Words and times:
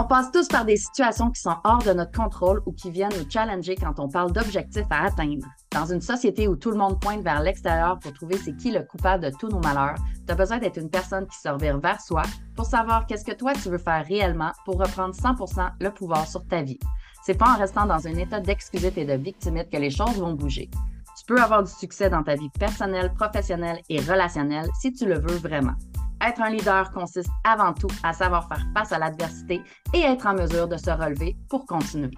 On 0.00 0.04
passe 0.04 0.30
tous 0.30 0.46
par 0.46 0.64
des 0.64 0.76
situations 0.76 1.28
qui 1.32 1.40
sont 1.40 1.56
hors 1.64 1.82
de 1.82 1.92
notre 1.92 2.12
contrôle 2.12 2.62
ou 2.66 2.72
qui 2.72 2.88
viennent 2.88 3.10
nous 3.18 3.28
challenger 3.28 3.74
quand 3.74 3.98
on 3.98 4.08
parle 4.08 4.30
d'objectifs 4.30 4.86
à 4.90 5.06
atteindre. 5.06 5.44
Dans 5.72 5.86
une 5.86 6.00
société 6.00 6.46
où 6.46 6.54
tout 6.54 6.70
le 6.70 6.76
monde 6.76 7.00
pointe 7.00 7.24
vers 7.24 7.42
l'extérieur 7.42 7.98
pour 7.98 8.12
trouver 8.12 8.36
c'est 8.36 8.56
qui 8.56 8.70
le 8.70 8.84
coupable 8.84 9.24
de 9.24 9.36
tous 9.36 9.48
nos 9.48 9.58
malheurs, 9.58 9.96
tu 10.24 10.32
as 10.32 10.36
besoin 10.36 10.58
d'être 10.58 10.78
une 10.78 10.88
personne 10.88 11.26
qui 11.26 11.36
se 11.36 11.48
revire 11.48 11.80
vers 11.80 12.00
soi 12.00 12.22
pour 12.54 12.66
savoir 12.66 13.06
qu'est-ce 13.06 13.24
que 13.24 13.34
toi 13.34 13.54
tu 13.54 13.70
veux 13.70 13.78
faire 13.78 14.06
réellement 14.06 14.52
pour 14.64 14.78
reprendre 14.78 15.16
100% 15.16 15.68
le 15.80 15.90
pouvoir 15.90 16.28
sur 16.28 16.46
ta 16.46 16.62
vie. 16.62 16.78
C'est 17.24 17.36
pas 17.36 17.50
en 17.50 17.58
restant 17.58 17.84
dans 17.84 18.06
un 18.06 18.14
état 18.14 18.38
d'excusite 18.38 18.98
et 18.98 19.04
de 19.04 19.14
victimite 19.14 19.68
que 19.68 19.78
les 19.78 19.90
choses 19.90 20.20
vont 20.20 20.34
bouger. 20.34 20.70
Tu 21.18 21.24
peux 21.26 21.42
avoir 21.42 21.64
du 21.64 21.72
succès 21.72 22.08
dans 22.08 22.22
ta 22.22 22.36
vie 22.36 22.50
personnelle, 22.50 23.12
professionnelle 23.14 23.80
et 23.88 23.98
relationnelle 23.98 24.68
si 24.80 24.92
tu 24.92 25.06
le 25.06 25.18
veux 25.18 25.38
vraiment. 25.38 25.74
Être 26.20 26.42
un 26.42 26.50
leader 26.50 26.90
consiste 26.92 27.30
avant 27.44 27.72
tout 27.72 27.90
à 28.02 28.12
savoir 28.12 28.48
faire 28.48 28.64
face 28.74 28.92
à 28.92 28.98
l'adversité 28.98 29.62
et 29.94 30.00
être 30.00 30.26
en 30.26 30.34
mesure 30.34 30.68
de 30.68 30.76
se 30.76 30.90
relever 30.90 31.36
pour 31.48 31.64
continuer. 31.66 32.10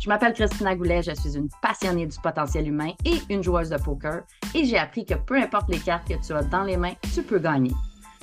Je 0.00 0.08
m'appelle 0.08 0.32
Christina 0.32 0.76
Goulet, 0.76 1.02
je 1.02 1.12
suis 1.12 1.36
une 1.36 1.48
passionnée 1.60 2.06
du 2.06 2.16
potentiel 2.20 2.68
humain 2.68 2.92
et 3.04 3.20
une 3.30 3.42
joueuse 3.42 3.70
de 3.70 3.78
poker 3.78 4.22
et 4.54 4.64
j'ai 4.64 4.78
appris 4.78 5.04
que 5.04 5.14
peu 5.14 5.36
importe 5.36 5.68
les 5.70 5.78
cartes 5.78 6.06
que 6.06 6.24
tu 6.24 6.32
as 6.32 6.42
dans 6.44 6.62
les 6.62 6.76
mains, 6.76 6.94
tu 7.12 7.22
peux 7.22 7.40
gagner. 7.40 7.72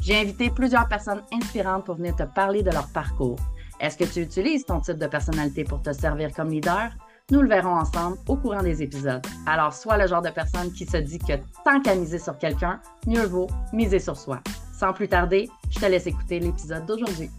J'ai 0.02 0.22
invité 0.22 0.50
plusieurs 0.50 0.88
personnes 0.88 1.24
inspirantes 1.34 1.86
pour 1.86 1.96
venir 1.96 2.16
te 2.16 2.24
parler 2.24 2.64
de 2.64 2.72
leur 2.72 2.88
parcours. 2.94 3.40
Est-ce 3.80 3.98
que 3.98 4.06
tu 4.06 4.22
utilises 4.22 4.66
ton 4.66 4.80
type 4.80 4.98
de 4.98 5.08
personnalité 5.08 5.66
pour 5.66 5.82
te 5.82 5.92
servir 5.92 6.32
comme 6.34 6.50
leader? 6.50 6.92
Nous 7.32 7.42
le 7.42 7.50
verrons 7.50 7.76
ensemble 7.76 8.18
au 8.28 8.38
courant 8.38 8.62
des 8.62 8.84
épisodes. 8.84 9.26
Alors, 9.48 9.74
sois 9.74 9.98
le 9.98 10.08
genre 10.08 10.22
de 10.22 10.30
personne 10.30 10.72
qui 10.72 10.86
se 10.86 10.98
dit 10.98 11.18
que 11.18 11.34
tant 11.66 11.82
qu'à 11.82 11.96
miser 11.96 12.20
sur 12.20 12.38
quelqu'un, 12.38 12.80
mieux 13.08 13.26
vaut 13.26 13.48
miser 13.74 14.00
sur 14.00 14.16
soi. 14.16 14.40
Sans 14.78 14.92
plus 14.92 15.08
tarder, 15.08 15.50
je 15.70 15.80
te 15.80 15.86
laisse 15.86 16.06
écouter 16.06 16.38
l'épisode 16.38 16.86
d'aujourd'hui. 16.86 17.30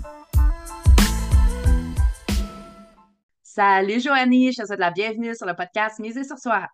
Salut 3.42 4.00
Joanie, 4.00 4.52
je 4.52 4.62
te 4.62 4.66
souhaite 4.66 4.80
la 4.80 4.90
bienvenue 4.90 5.34
sur 5.34 5.44
le 5.44 5.54
podcast 5.54 5.98
Miser 5.98 6.24
sur 6.24 6.38
soi. 6.38 6.66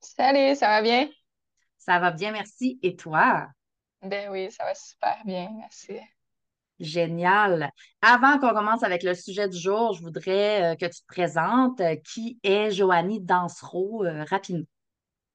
Salut, 0.00 0.54
ça 0.54 0.68
va 0.68 0.82
bien? 0.82 1.08
Ça 1.78 1.98
va 1.98 2.12
bien, 2.12 2.30
merci. 2.30 2.78
Et 2.84 2.94
toi? 2.94 3.48
Ben 4.02 4.30
oui, 4.30 4.52
ça 4.52 4.64
va 4.64 4.74
super 4.76 5.16
bien, 5.24 5.50
merci. 5.58 5.98
Génial. 6.78 7.72
Avant 8.02 8.38
qu'on 8.38 8.54
commence 8.54 8.84
avec 8.84 9.02
le 9.02 9.14
sujet 9.14 9.48
du 9.48 9.58
jour, 9.58 9.94
je 9.94 10.02
voudrais 10.02 10.62
euh, 10.62 10.76
que 10.76 10.86
tu 10.86 11.00
te 11.00 11.06
présentes. 11.08 11.82
Qui 12.04 12.38
est 12.44 12.70
Joanie 12.70 13.20
Dansereau 13.20 14.04
euh, 14.04 14.22
rapidement? 14.30 14.64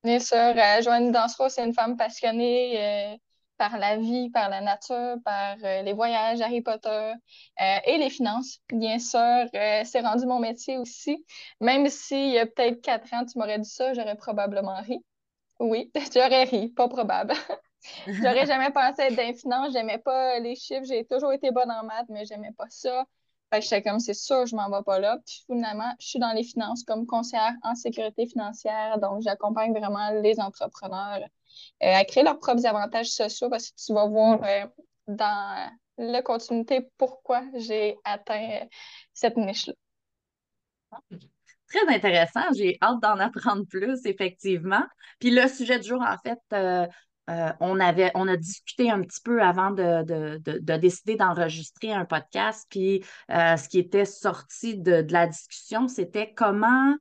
Bien 0.06 0.20
sûr, 0.20 0.38
euh, 0.38 0.82
Joanie 0.82 1.11
Dansereau, 1.11 1.50
c'est 1.50 1.66
une 1.66 1.73
femme 1.73 1.98
passionnée 1.98 3.20
par 3.58 3.78
la 3.78 3.98
vie, 3.98 4.30
par 4.30 4.50
la 4.50 4.62
nature, 4.62 5.16
par 5.24 5.58
euh, 5.64 5.82
les 5.82 5.94
voyages, 5.94 6.42
Harry 6.42 6.62
Potter 6.62 7.14
euh, 7.62 7.78
et 7.86 7.98
les 7.98 8.10
finances. 8.10 8.60
Bien 8.70 9.00
sûr, 9.00 9.20
euh, 9.20 9.82
c'est 9.84 10.02
rendu 10.02 10.26
mon 10.26 10.40
métier 10.40 10.78
aussi. 10.78 11.26
Même 11.62 11.88
s'il 11.90 12.30
y 12.32 12.40
a 12.40 12.46
peut-être 12.46 12.82
quatre 12.82 13.14
ans, 13.14 13.26
tu 13.26 13.38
m'aurais 13.38 13.60
dit 13.60 13.70
ça, 13.70 13.94
j'aurais 13.94 14.16
probablement 14.16 14.80
ri. 14.82 15.04
Oui, 15.60 15.92
j'aurais 16.14 16.44
ri, 16.44 16.70
pas 16.70 16.88
probable. 16.88 17.34
J'aurais 18.08 18.46
jamais 18.46 18.72
pensé 18.72 19.04
être 19.04 19.16
dans 19.16 19.24
les 19.24 19.34
finances, 19.34 19.72
j'aimais 19.72 20.00
pas 20.00 20.40
les 20.40 20.56
chiffres, 20.56 20.84
j'ai 20.86 21.06
toujours 21.06 21.32
été 21.32 21.52
bonne 21.52 21.72
en 21.72 21.84
maths, 21.84 22.08
mais 22.10 22.26
j'aimais 22.26 22.52
pas 22.58 22.66
ça. 22.70 23.06
Fait 23.50 23.60
que 23.60 23.64
j'étais 23.64 23.82
comme, 23.82 24.00
c'est 24.00 24.14
sûr, 24.14 24.46
je 24.46 24.56
m'en 24.56 24.70
vais 24.70 24.84
pas 24.84 25.00
là. 25.00 25.20
Puis 25.26 25.44
finalement, 25.46 25.94
je 26.00 26.08
suis 26.08 26.20
dans 26.20 26.34
les 26.34 26.44
finances 26.44 26.84
comme 26.84 27.06
conseillère 27.06 27.54
en 27.64 27.76
sécurité 27.76 28.26
financière. 28.26 29.00
Donc, 29.00 29.22
j'accompagne 29.22 29.72
vraiment 29.72 30.10
les 30.22 30.40
entrepreneurs 30.40 31.22
à 31.82 32.04
créer 32.06 32.24
leurs 32.24 32.40
propres 32.40 32.66
avantages 32.66 33.10
sociaux 33.10 33.50
parce 33.50 33.70
que 33.70 33.76
tu 33.78 33.94
vas 33.94 34.08
voir 34.08 34.44
euh, 34.44 34.66
dans 35.08 35.72
la 35.98 36.22
continuité 36.22 36.88
pourquoi 36.98 37.44
j'ai 37.56 37.98
atteint 38.04 38.62
euh, 38.62 38.66
cette 39.14 39.38
niche-là. 39.38 39.74
Très 41.70 41.94
intéressant. 41.94 42.42
J'ai 42.56 42.78
hâte 42.82 43.02
d'en 43.02 43.20
apprendre 43.20 43.66
plus, 43.67 44.06
effectivement. 44.06 44.84
Puis 45.20 45.32
le 45.32 45.48
sujet 45.48 45.80
du 45.80 45.88
jour, 45.88 46.02
en 46.02 46.17
fait, 46.17 46.40
on, 47.60 47.80
avait, 47.82 48.10
on 48.16 48.26
a 48.30 48.38
discuté 48.38 48.90
un 48.90 49.02
petit 49.02 49.20
peu 49.22 49.42
avant 49.42 49.72
de, 49.72 50.38
décider 50.78 51.17
d'enregistrer 51.17 51.92
un 51.92 52.06
podcast. 52.06 52.66
Puis 52.70 53.04
ce 53.28 53.67
qui 53.67 53.80
était 53.80 54.06
sorti 54.06 54.78
de, 54.78 55.02
de 55.02 55.12
la 55.12 55.28
discussion, 55.28 55.90
c'était 55.90 56.34
comment 56.34 56.96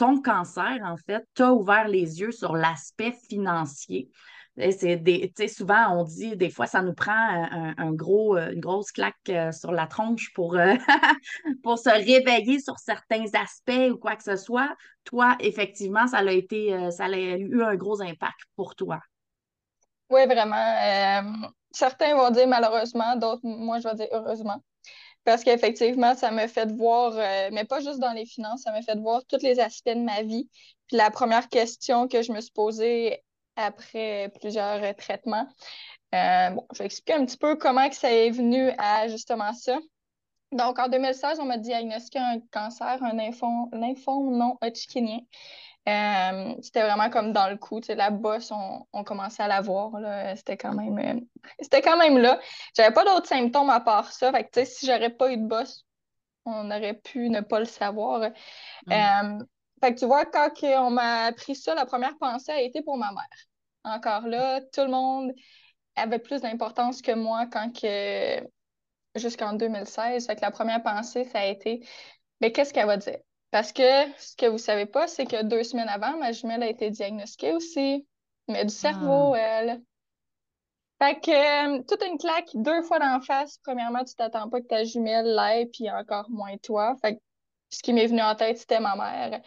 ton 0.00 0.22
cancer, 0.22 0.78
en 0.82 0.96
fait, 0.96 1.28
t'a 1.34 1.52
ouvert 1.52 1.86
les 1.86 2.20
yeux 2.20 2.32
sur 2.32 2.56
l'aspect 2.56 3.12
financier. 3.28 4.08
Des, 4.56 5.30
souvent, 5.46 5.94
on 5.94 6.04
dit, 6.04 6.38
des 6.38 6.48
fois, 6.48 6.66
ça 6.66 6.80
nous 6.80 6.94
prend 6.94 7.12
un, 7.12 7.92
gros, 7.92 8.34
euh, 8.34 8.52
une 8.52 8.60
grosse 8.60 8.92
claque 8.92 9.14
euh, 9.28 9.52
sur 9.52 9.72
la 9.72 9.86
tronche 9.86 10.32
pour, 10.32 10.56
euh, 10.56 10.74
pour 11.62 11.78
se 11.78 11.90
réveiller 11.90 12.60
sur 12.60 12.78
certains 12.78 13.26
aspects 13.34 13.92
ou 13.92 13.98
quoi 13.98 14.16
que 14.16 14.22
ce 14.22 14.36
soit. 14.36 14.74
Toi, 15.04 15.36
effectivement, 15.38 16.06
ça 16.06 16.18
a 16.18 16.32
été, 16.32 16.90
ça 16.90 17.04
a 17.04 17.10
eu 17.10 17.62
un 17.62 17.76
gros 17.76 18.00
impact 18.00 18.40
pour 18.56 18.74
toi. 18.76 19.00
Oui, 20.08 20.24
vraiment. 20.24 21.44
certains 21.72 22.16
vont 22.16 22.30
dire 22.30 22.48
malheureusement, 22.48 23.16
d'autres, 23.16 23.42
moi, 23.44 23.80
je 23.80 23.88
vais 23.88 23.94
dire 23.96 24.08
heureusement. 24.12 24.62
Parce 25.24 25.44
qu'effectivement, 25.44 26.14
ça 26.14 26.30
m'a 26.30 26.48
fait 26.48 26.70
voir, 26.72 27.12
euh, 27.16 27.50
mais 27.52 27.64
pas 27.64 27.80
juste 27.80 27.98
dans 27.98 28.12
les 28.12 28.26
finances, 28.26 28.62
ça 28.62 28.72
m'a 28.72 28.82
fait 28.82 28.98
voir 28.98 29.22
tous 29.28 29.42
les 29.42 29.60
aspects 29.60 29.88
de 29.90 30.02
ma 30.02 30.22
vie. 30.22 30.48
Puis 30.86 30.96
la 30.96 31.10
première 31.10 31.48
question 31.48 32.08
que 32.08 32.22
je 32.22 32.32
me 32.32 32.40
suis 32.40 32.52
posée 32.52 33.22
après 33.56 34.32
plusieurs 34.40 34.82
euh, 34.82 34.92
traitements, 34.94 35.46
euh, 36.14 36.50
bon, 36.50 36.66
je 36.72 36.78
vais 36.78 36.86
expliquer 36.86 37.14
un 37.14 37.26
petit 37.26 37.36
peu 37.36 37.56
comment 37.56 37.88
que 37.88 37.96
ça 37.96 38.12
est 38.12 38.30
venu 38.30 38.70
à 38.78 39.08
justement 39.08 39.52
ça. 39.52 39.78
Donc, 40.52 40.80
en 40.80 40.88
2016, 40.88 41.38
on 41.38 41.44
m'a 41.44 41.58
diagnostiqué 41.58 42.18
un 42.18 42.40
cancer, 42.50 42.98
un 43.02 43.12
lymphome 43.12 44.36
non 44.36 44.58
hodgkinien. 44.60 45.20
Euh, 45.88 46.54
c'était 46.62 46.82
vraiment 46.82 47.08
comme 47.10 47.32
dans 47.32 47.48
le 47.48 47.56
coup. 47.56 47.80
La 47.88 48.10
bosse, 48.10 48.50
on, 48.50 48.86
on, 48.92 49.02
commençait 49.02 49.42
à 49.42 49.48
la 49.48 49.60
voir. 49.60 49.92
C'était 50.36 50.56
quand 50.56 50.74
même 50.74 50.98
euh, 50.98 51.20
c'était 51.60 51.80
quand 51.80 51.96
même 51.96 52.18
là. 52.18 52.38
J'avais 52.76 52.92
pas 52.92 53.04
d'autres 53.04 53.26
symptômes 53.26 53.70
à 53.70 53.80
part 53.80 54.12
ça. 54.12 54.30
Fait 54.32 54.44
que, 54.44 54.64
si 54.64 54.86
j'aurais 54.86 55.10
pas 55.10 55.32
eu 55.32 55.38
de 55.38 55.46
bosse, 55.46 55.86
on 56.44 56.70
aurait 56.70 56.94
pu 56.94 57.30
ne 57.30 57.40
pas 57.40 57.60
le 57.60 57.64
savoir. 57.64 58.30
Mm. 58.86 58.92
Euh, 58.92 59.44
fait 59.82 59.94
que 59.94 60.00
tu 60.00 60.06
vois, 60.06 60.26
quand 60.26 60.50
on 60.62 60.90
m'a 60.90 61.24
appris 61.26 61.56
ça, 61.56 61.74
la 61.74 61.86
première 61.86 62.18
pensée 62.18 62.52
a 62.52 62.60
été 62.60 62.82
pour 62.82 62.98
ma 62.98 63.12
mère. 63.12 63.24
Encore 63.84 64.26
là, 64.26 64.60
tout 64.60 64.82
le 64.82 64.90
monde 64.90 65.32
avait 65.96 66.18
plus 66.18 66.42
d'importance 66.42 67.00
que 67.00 67.12
moi 67.12 67.46
quand 67.50 67.72
que 67.72 68.46
jusqu'en 69.14 69.54
2016. 69.54 70.26
Fait 70.26 70.36
que 70.36 70.42
la 70.42 70.50
première 70.50 70.82
pensée, 70.82 71.24
ça 71.24 71.40
a 71.40 71.46
été 71.46 71.82
mais 72.40 72.52
qu'est-ce 72.52 72.72
qu'elle 72.72 72.86
va 72.86 72.96
dire? 72.96 73.18
Parce 73.50 73.72
que 73.72 73.82
ce 74.18 74.36
que 74.36 74.46
vous 74.46 74.58
savez 74.58 74.86
pas, 74.86 75.08
c'est 75.08 75.26
que 75.26 75.42
deux 75.42 75.64
semaines 75.64 75.88
avant, 75.88 76.16
ma 76.18 76.32
jumelle 76.32 76.62
a 76.62 76.68
été 76.68 76.90
diagnostiquée 76.90 77.52
aussi, 77.52 78.06
mais 78.48 78.64
du 78.64 78.72
cerveau, 78.72 79.34
ah. 79.34 79.38
elle. 79.38 79.82
Fait 81.02 81.18
que 81.18 81.78
euh, 81.78 81.82
toute 81.88 82.02
une 82.02 82.18
claque 82.18 82.50
deux 82.54 82.82
fois 82.82 82.98
d'en 82.98 83.20
face. 83.20 83.58
Premièrement, 83.64 84.04
tu 84.04 84.14
t'attends 84.14 84.50
pas 84.50 84.60
que 84.60 84.66
ta 84.66 84.84
jumelle 84.84 85.26
l'aille, 85.26 85.66
puis 85.66 85.90
encore 85.90 86.28
moins 86.30 86.56
toi. 86.58 86.94
Fait 87.00 87.16
que 87.16 87.20
ce 87.70 87.82
qui 87.82 87.92
m'est 87.92 88.06
venu 88.06 88.20
en 88.20 88.34
tête, 88.34 88.58
c'était 88.58 88.80
ma 88.80 88.96
mère. 88.96 89.40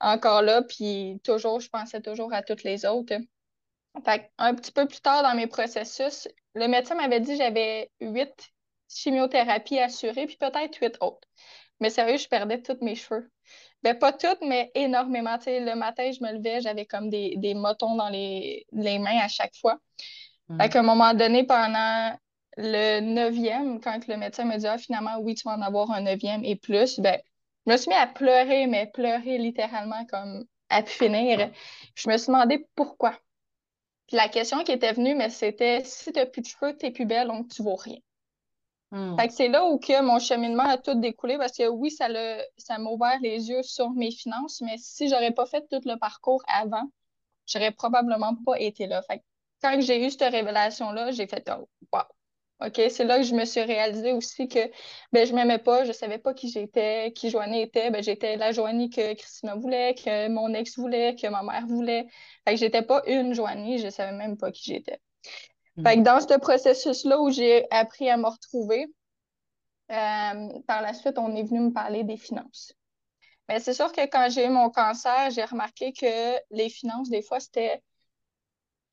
Encore 0.00 0.42
là, 0.42 0.62
puis 0.62 1.20
toujours, 1.24 1.60
je 1.60 1.68
pensais 1.68 2.00
toujours 2.00 2.32
à 2.32 2.42
toutes 2.42 2.62
les 2.62 2.86
autres. 2.86 3.14
Fait 4.04 4.30
un 4.38 4.54
petit 4.54 4.72
peu 4.72 4.86
plus 4.86 5.00
tard 5.00 5.22
dans 5.22 5.34
mes 5.34 5.48
processus, 5.48 6.28
le 6.54 6.68
médecin 6.68 6.94
m'avait 6.94 7.20
dit 7.20 7.32
que 7.32 7.38
j'avais 7.38 7.90
huit 8.00 8.52
chimiothérapies 8.88 9.80
assurées, 9.80 10.26
puis 10.26 10.36
peut-être 10.36 10.78
huit 10.80 10.96
autres. 11.00 11.26
Mais 11.80 11.90
sérieux, 11.90 12.18
je 12.18 12.28
perdais 12.28 12.60
tous 12.60 12.78
mes 12.82 12.94
cheveux. 12.94 13.30
Ben, 13.82 13.98
pas 13.98 14.12
toutes, 14.12 14.42
mais 14.42 14.70
énormément. 14.74 15.38
le 15.46 15.74
matin, 15.74 16.10
je 16.12 16.22
me 16.22 16.32
levais, 16.32 16.60
j'avais 16.60 16.84
comme 16.84 17.08
des, 17.08 17.34
des 17.36 17.54
motons 17.54 17.96
dans 17.96 18.10
les, 18.10 18.66
mains 18.72 19.18
à 19.22 19.28
chaque 19.28 19.54
fois. 19.56 19.78
À 20.58 20.68
mm. 20.68 20.70
un 20.74 20.82
moment 20.82 21.14
donné, 21.14 21.44
pendant 21.44 22.16
le 22.56 23.00
neuvième, 23.00 23.80
quand 23.80 24.06
le 24.06 24.16
médecin 24.16 24.44
me 24.44 24.58
dit 24.58 24.66
ah, 24.66 24.76
finalement, 24.76 25.18
oui, 25.20 25.34
tu 25.34 25.44
vas 25.44 25.54
en 25.54 25.62
avoir 25.62 25.90
un 25.90 26.02
neuvième 26.02 26.44
et 26.44 26.56
plus, 26.56 27.00
ben, 27.00 27.18
je 27.66 27.72
me 27.72 27.76
suis 27.76 27.88
mis 27.88 27.96
à 27.96 28.06
pleurer, 28.06 28.66
mais 28.66 28.86
pleurer 28.86 29.38
littéralement 29.38 30.04
comme 30.06 30.44
à 30.68 30.82
finir. 30.84 31.50
Je 31.94 32.08
me 32.08 32.16
suis 32.18 32.26
demandé 32.28 32.66
pourquoi. 32.74 33.18
Puis 34.06 34.16
la 34.16 34.28
question 34.28 34.64
qui 34.64 34.72
était 34.72 34.92
venue, 34.92 35.14
mais 35.14 35.30
c'était 35.30 35.82
si 35.84 36.12
tu 36.12 36.18
n'as 36.18 36.26
plus 36.26 36.42
de 36.42 36.46
cheveux, 36.46 36.76
tu 36.76 36.86
n'es 36.86 36.92
plus 36.92 37.06
belle, 37.06 37.28
donc 37.28 37.48
tu 37.48 37.62
ne 37.62 37.68
vaux 37.68 37.76
rien. 37.76 37.98
Hmm. 38.92 39.16
c'est 39.30 39.48
là 39.48 39.64
où 39.66 39.78
que 39.78 40.02
mon 40.02 40.18
cheminement 40.18 40.64
a 40.64 40.76
tout 40.76 40.94
découlé 40.94 41.38
parce 41.38 41.56
que 41.56 41.68
oui, 41.68 41.92
ça 41.92 42.08
ça 42.58 42.78
m'a 42.78 42.90
ouvert 42.90 43.18
les 43.22 43.48
yeux 43.48 43.62
sur 43.62 43.90
mes 43.90 44.10
finances, 44.10 44.60
mais 44.62 44.76
si 44.78 45.08
j'aurais 45.08 45.30
pas 45.30 45.46
fait 45.46 45.64
tout 45.70 45.80
le 45.84 45.96
parcours 45.96 46.42
avant, 46.48 46.90
j'aurais 47.46 47.70
probablement 47.70 48.34
pas 48.44 48.58
été 48.58 48.86
là. 48.88 49.02
Fait 49.02 49.22
quand 49.62 49.80
j'ai 49.80 50.04
eu 50.04 50.10
cette 50.10 50.32
révélation-là, 50.32 51.12
j'ai 51.12 51.26
fait 51.26 51.48
oh, 51.56 51.68
wow. 51.92 52.02
OK, 52.66 52.80
c'est 52.90 53.04
là 53.04 53.16
que 53.16 53.22
je 53.22 53.34
me 53.34 53.44
suis 53.46 53.62
réalisée 53.62 54.12
aussi 54.12 54.46
que 54.46 54.58
ben, 55.12 55.26
je 55.26 55.32
m'aimais 55.34 55.58
pas, 55.58 55.84
je 55.84 55.92
savais 55.92 56.18
pas 56.18 56.34
qui 56.34 56.50
j'étais, 56.50 57.12
qui 57.12 57.30
Joanie 57.30 57.62
était. 57.62 57.90
Ben, 57.90 58.02
j'étais 58.02 58.36
la 58.36 58.52
Joanie 58.52 58.90
que 58.90 59.14
Christina 59.14 59.54
voulait, 59.54 59.94
que 59.94 60.28
mon 60.28 60.52
ex 60.52 60.76
voulait, 60.78 61.14
que 61.14 61.26
ma 61.28 61.42
mère 61.42 61.66
voulait. 61.66 62.06
Fait 62.46 62.54
que 62.54 62.60
j'étais 62.60 62.82
pas 62.82 63.02
une 63.06 63.32
Joanie, 63.34 63.78
je 63.78 63.88
savais 63.88 64.12
même 64.12 64.36
pas 64.36 64.52
qui 64.52 64.64
j'étais. 64.64 65.00
Fait 65.82 65.96
que 65.96 66.02
dans 66.02 66.20
ce 66.20 66.38
processus-là 66.38 67.20
où 67.20 67.30
j'ai 67.30 67.66
appris 67.70 68.08
à 68.08 68.16
me 68.16 68.26
retrouver, 68.26 68.86
par 69.88 70.82
la 70.82 70.94
suite, 70.94 71.18
on 71.18 71.34
est 71.34 71.42
venu 71.42 71.60
me 71.60 71.72
parler 71.72 72.04
des 72.04 72.16
finances. 72.16 72.72
Mais 73.48 73.58
c'est 73.58 73.74
sûr 73.74 73.90
que 73.90 74.02
quand 74.02 74.28
j'ai 74.30 74.46
eu 74.46 74.50
mon 74.50 74.70
cancer, 74.70 75.30
j'ai 75.30 75.44
remarqué 75.44 75.92
que 75.92 76.36
les 76.50 76.68
finances, 76.68 77.10
des 77.10 77.22
fois, 77.22 77.40
c'était 77.40 77.82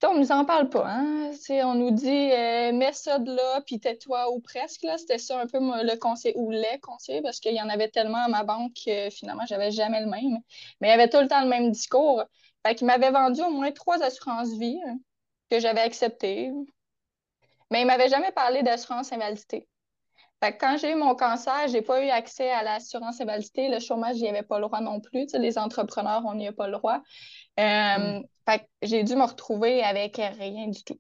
on 0.06 0.20
nous 0.20 0.32
en 0.32 0.46
parle 0.46 0.70
pas, 0.70 0.86
hein? 0.88 1.32
on 1.64 1.74
nous 1.74 1.92
dit 1.92 2.32
euh, 2.32 2.72
mets 2.72 2.94
ça 2.94 3.18
de 3.18 3.34
là, 3.34 3.62
puis 3.66 3.80
tais-toi 3.80 4.32
ou 4.32 4.40
presque. 4.40 4.84
Là. 4.84 4.98
C'était 4.98 5.18
ça 5.18 5.40
un 5.40 5.48
peu 5.48 5.60
le 5.60 5.98
conseil 5.98 6.34
ou 6.36 6.52
les 6.52 6.80
conseils, 6.82 7.22
parce 7.22 7.40
qu'il 7.40 7.54
y 7.54 7.62
en 7.62 7.70
avait 7.70 7.90
tellement 7.90 8.24
à 8.24 8.28
ma 8.28 8.44
banque 8.44 8.74
que 8.86 9.10
finalement, 9.10 9.46
j'avais 9.48 9.72
jamais 9.72 10.02
le 10.02 10.08
même. 10.08 10.40
Mais 10.82 10.90
il 10.90 10.92
y 10.92 10.94
avait 10.94 11.10
tout 11.10 11.20
le 11.20 11.28
temps 11.28 11.42
le 11.42 11.50
même 11.50 11.72
discours. 11.72 12.24
Fait 12.66 12.76
qu'il 12.76 12.86
m'avait 12.88 13.12
vendu 13.12 13.42
au 13.42 13.50
moins 13.50 13.72
trois 13.72 14.02
assurances 14.04 14.54
vie 14.54 14.80
hein, 14.86 14.98
que 15.50 15.60
j'avais 15.60 15.82
acceptées. 15.82 16.52
Mais 17.72 17.82
il 17.82 17.88
m'avait 17.88 18.10
jamais 18.10 18.32
parlé 18.32 18.64
d'assurance 18.64 19.12
invalidité. 19.12 19.68
Fait 20.42 20.54
que 20.54 20.60
quand 20.60 20.78
j'ai 20.78 20.92
eu 20.92 20.96
mon 20.96 21.16
cancer, 21.16 21.68
j'ai 21.68 21.82
pas 21.82 22.04
eu 22.04 22.10
accès 22.10 22.52
à 22.52 22.62
l'assurance 22.62 23.20
invalidité. 23.20 23.70
Le 23.70 23.80
chômage, 23.80 24.18
j'y 24.18 24.28
avais 24.28 24.44
pas 24.44 24.60
le 24.60 24.66
droit 24.66 24.82
non 24.82 25.00
plus. 25.00 25.28
les 25.34 25.58
entrepreneurs, 25.58 26.24
on 26.26 26.36
n'y 26.36 26.48
a 26.48 26.54
pas 26.54 26.68
le 26.68 26.74
droit. 26.74 27.02
Euh, 27.60 28.20
mm. 28.20 28.24
j'ai 28.84 29.04
dû 29.04 29.16
me 29.16 29.24
retrouver 29.24 29.84
avec 29.84 30.18
rien 30.18 30.68
du 30.68 30.84
tout. 30.84 31.00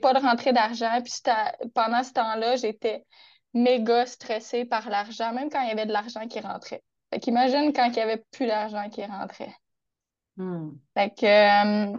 Pas 0.00 0.14
de 0.14 0.20
rentrée 0.20 0.52
d'argent. 0.52 1.00
Puis 1.02 1.14
pendant 1.74 2.02
ce 2.02 2.12
temps-là, 2.12 2.56
j'étais 2.56 3.04
méga 3.54 4.06
stressée 4.06 4.64
par 4.64 4.88
l'argent, 4.88 5.32
même 5.32 5.50
quand 5.50 5.62
il 5.62 5.68
y 5.68 5.72
avait 5.72 5.86
de 5.86 5.92
l'argent 5.92 6.26
qui 6.28 6.40
rentrait. 6.40 6.82
Fait 7.12 7.20
qu'imagine 7.20 7.72
quand 7.72 7.86
il 7.86 7.92
n'y 7.92 8.00
avait 8.00 8.24
plus 8.30 8.46
d'argent 8.46 8.88
qui 8.88 9.04
rentrait. 9.04 9.54
Mm. 10.36 10.70
Fait 10.96 11.10
que 11.10 11.26
euh, 11.26 11.98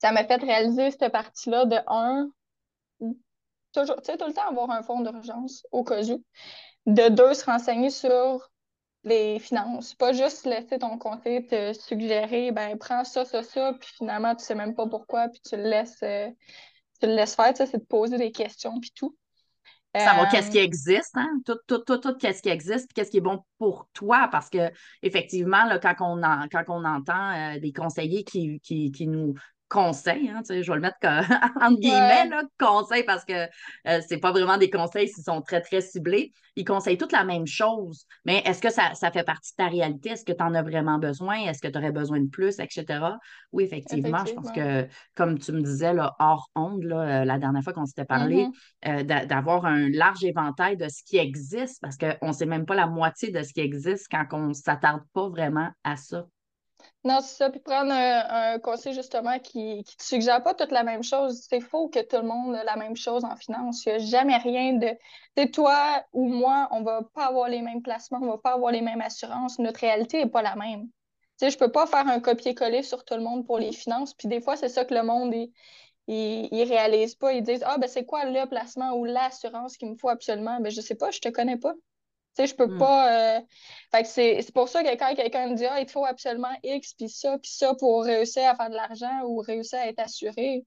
ça 0.00 0.12
m'a 0.12 0.24
fait 0.24 0.42
réaliser 0.42 0.90
cette 0.90 1.12
partie-là 1.12 1.64
de 1.64 1.76
un, 1.86 2.28
toujours, 3.72 3.96
tu 4.02 4.10
sais, 4.10 4.18
tout 4.18 4.26
le 4.26 4.32
temps 4.32 4.48
avoir 4.48 4.70
un 4.70 4.82
fonds 4.82 5.00
d'urgence 5.00 5.66
au 5.72 5.84
cas 5.84 6.02
où. 6.02 6.22
De 6.86 7.08
deux, 7.08 7.34
se 7.34 7.44
renseigner 7.44 7.90
sur 7.90 8.50
les 9.04 9.38
finances. 9.38 9.94
Pas 9.94 10.12
juste 10.12 10.46
laisser 10.46 10.78
ton 10.78 10.98
conseiller 10.98 11.46
te 11.46 11.72
suggérer, 11.72 12.52
ben 12.52 12.76
prends 12.78 13.04
ça, 13.04 13.24
ça, 13.24 13.42
ça, 13.42 13.74
puis 13.78 13.88
finalement, 13.96 14.34
tu 14.34 14.44
sais 14.44 14.54
même 14.54 14.74
pas 14.74 14.86
pourquoi, 14.86 15.28
puis 15.28 15.40
tu 15.40 15.56
le 15.56 15.64
laisses, 15.64 16.02
euh, 16.02 16.28
tu 17.00 17.06
le 17.06 17.14
laisses 17.14 17.34
faire, 17.34 17.52
c'est 17.56 17.78
de 17.78 17.84
poser 17.84 18.18
des 18.18 18.32
questions, 18.32 18.78
puis 18.80 18.92
tout. 18.94 19.16
Savoir 19.92 20.28
qu'est-ce 20.28 20.48
euh, 20.48 20.52
qui 20.52 20.58
existe, 20.58 21.16
hein? 21.16 21.28
Tout, 21.44 21.58
tout, 21.66 21.78
tout, 21.78 21.98
tout 21.98 22.16
qu'est-ce 22.16 22.42
qui 22.42 22.48
existe, 22.48 22.86
puis 22.86 22.94
qu'est-ce 22.94 23.10
qui 23.10 23.16
est 23.16 23.22
bon 23.22 23.42
pour 23.58 23.88
toi, 23.92 24.28
parce 24.30 24.48
que 24.48 24.70
effectivement, 25.02 25.64
là, 25.64 25.80
quand, 25.80 25.94
on 26.00 26.20
quand 26.48 26.64
on 26.68 26.84
entend 26.84 27.32
euh, 27.32 27.58
des 27.58 27.72
conseillers 27.72 28.22
qui, 28.22 28.60
qui, 28.60 28.92
qui, 28.92 29.08
nous 29.08 29.34
conseils, 29.70 30.28
hein, 30.28 30.42
je 30.48 30.54
vais 30.54 30.74
le 30.74 30.80
mettre 30.80 30.98
entre 31.62 31.80
guillemets, 31.80 32.28
là, 32.28 32.42
conseils, 32.58 33.04
parce 33.04 33.24
que 33.24 33.44
euh, 33.86 34.00
c'est 34.06 34.18
pas 34.18 34.32
vraiment 34.32 34.58
des 34.58 34.68
conseils 34.68 35.08
s'ils 35.08 35.24
sont 35.24 35.40
très, 35.40 35.62
très 35.62 35.80
ciblés. 35.80 36.32
Ils 36.56 36.64
conseillent 36.64 36.98
toutes 36.98 37.12
la 37.12 37.24
même 37.24 37.46
chose. 37.46 38.04
Mais 38.26 38.42
est-ce 38.44 38.60
que 38.60 38.70
ça, 38.70 38.92
fait 39.10 39.22
partie 39.22 39.52
de 39.52 39.56
ta 39.56 39.68
réalité? 39.68 40.10
Est-ce 40.10 40.24
que 40.24 40.32
tu 40.32 40.42
en 40.42 40.54
as 40.54 40.62
vraiment 40.62 40.98
besoin? 40.98 41.36
Est-ce 41.46 41.62
que 41.62 41.68
tu 41.68 41.78
aurais 41.78 41.92
besoin 41.92 42.20
de 42.20 42.28
plus, 42.28 42.58
etc.? 42.58 42.84
Oui, 43.52 43.64
effectivement, 43.64 44.24
je 44.26 44.34
pense 44.34 44.50
que, 44.50 44.86
comme 45.14 45.38
tu 45.38 45.52
me 45.52 45.62
disais, 45.62 45.94
là, 45.94 46.14
hors 46.18 46.50
onde, 46.56 46.82
là, 46.82 47.22
euh, 47.22 47.24
la 47.24 47.38
dernière 47.38 47.62
fois 47.62 47.72
qu'on 47.72 47.86
s'était 47.86 48.04
parlé, 48.04 48.48
mm-hmm. 48.84 49.12
euh, 49.12 49.26
d'avoir 49.26 49.64
un 49.64 49.88
large 49.88 50.24
éventail 50.24 50.76
de 50.76 50.88
ce 50.88 51.02
qui 51.04 51.16
existe, 51.16 51.80
parce 51.80 51.96
qu'on 51.96 52.28
ne 52.28 52.32
sait 52.32 52.46
même 52.46 52.66
pas 52.66 52.74
la 52.74 52.88
moitié 52.88 53.30
de 53.30 53.42
ce 53.42 53.52
qui 53.52 53.60
existe 53.60 54.08
quand 54.10 54.26
on 54.32 54.48
ne 54.48 54.52
s'attarde 54.52 55.02
pas 55.14 55.28
vraiment 55.28 55.70
à 55.84 55.96
ça. 55.96 56.26
Non, 57.04 57.20
c'est 57.20 57.36
ça. 57.36 57.50
Puis 57.50 57.60
prendre 57.60 57.92
un, 57.92 58.58
conseil 58.58 58.92
justement 58.94 59.38
qui 59.38 59.76
ne 59.78 59.82
te 59.82 60.02
suggère 60.02 60.42
pas 60.42 60.54
toute 60.54 60.70
la 60.70 60.82
même 60.82 61.02
chose. 61.02 61.46
C'est 61.48 61.60
faux 61.60 61.88
que 61.88 62.00
tout 62.00 62.16
le 62.16 62.28
monde 62.28 62.54
a 62.54 62.64
la 62.64 62.76
même 62.76 62.96
chose 62.96 63.24
en 63.24 63.36
finance. 63.36 63.84
Il 63.86 63.90
n'y 63.90 63.94
a 63.94 63.98
jamais 63.98 64.36
rien 64.36 64.74
de. 64.74 64.88
C'est 65.36 65.50
toi 65.50 66.04
ou 66.12 66.28
moi, 66.28 66.68
on 66.72 66.80
ne 66.80 66.84
va 66.84 67.02
pas 67.14 67.26
avoir 67.26 67.48
les 67.48 67.62
mêmes 67.62 67.82
placements, 67.82 68.18
on 68.20 68.26
ne 68.26 68.30
va 68.30 68.38
pas 68.38 68.52
avoir 68.52 68.72
les 68.72 68.82
mêmes 68.82 69.00
assurances. 69.00 69.58
Notre 69.58 69.80
réalité 69.80 70.18
n'est 70.24 70.30
pas 70.30 70.42
la 70.42 70.56
même. 70.56 70.88
Tu 71.38 71.46
sais, 71.46 71.50
je 71.50 71.56
ne 71.56 71.60
peux 71.60 71.72
pas 71.72 71.86
faire 71.86 72.06
un 72.06 72.20
copier-coller 72.20 72.82
sur 72.82 73.04
tout 73.04 73.14
le 73.14 73.22
monde 73.22 73.46
pour 73.46 73.58
les 73.58 73.72
finances. 73.72 74.14
Puis 74.14 74.28
des 74.28 74.40
fois, 74.40 74.56
c'est 74.56 74.68
ça 74.68 74.84
que 74.84 74.94
le 74.94 75.02
monde 75.02 75.34
il, 75.34 76.48
il, 76.52 76.64
réalise 76.64 77.14
pas. 77.14 77.32
Ils 77.32 77.42
disent 77.42 77.62
Ah, 77.66 77.78
ben 77.78 77.88
c'est 77.88 78.04
quoi 78.04 78.24
le 78.24 78.48
placement 78.48 78.92
ou 78.94 79.04
l'assurance 79.04 79.76
qu'il 79.76 79.90
me 79.90 79.96
faut 79.96 80.08
absolument? 80.08 80.60
Ben 80.60 80.70
je 80.70 80.80
sais 80.80 80.96
pas, 80.96 81.10
je 81.10 81.20
te 81.20 81.28
connais 81.28 81.56
pas. 81.56 81.74
Tu 82.36 82.42
sais, 82.42 82.46
je 82.46 82.54
peux 82.54 82.66
hmm. 82.66 82.78
pas. 82.78 83.36
Euh, 83.36 83.40
fait 83.90 84.02
que 84.02 84.08
c'est 84.08 84.52
pour 84.52 84.68
ça 84.68 84.82
que 84.84 84.96
quand 84.96 85.14
quelqu'un 85.14 85.48
me 85.48 85.54
dit 85.54 85.66
Ah, 85.66 85.80
il 85.80 85.86
te 85.86 85.92
faut 85.92 86.04
absolument 86.04 86.54
X, 86.62 86.94
puis 86.94 87.08
ça, 87.08 87.38
puis 87.38 87.50
ça 87.50 87.74
pour 87.74 88.04
réussir 88.04 88.48
à 88.48 88.54
faire 88.54 88.70
de 88.70 88.76
l'argent 88.76 89.22
ou 89.24 89.38
réussir 89.38 89.80
à 89.80 89.88
être 89.88 90.00
assuré. 90.00 90.64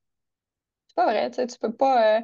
C'est 0.88 0.96
pas 0.96 1.06
vrai, 1.06 1.30
tu 1.32 1.38
sais, 1.38 1.48
tu 1.48 1.58
peux 1.58 1.74
pas. 1.74 2.18
Euh, 2.18 2.22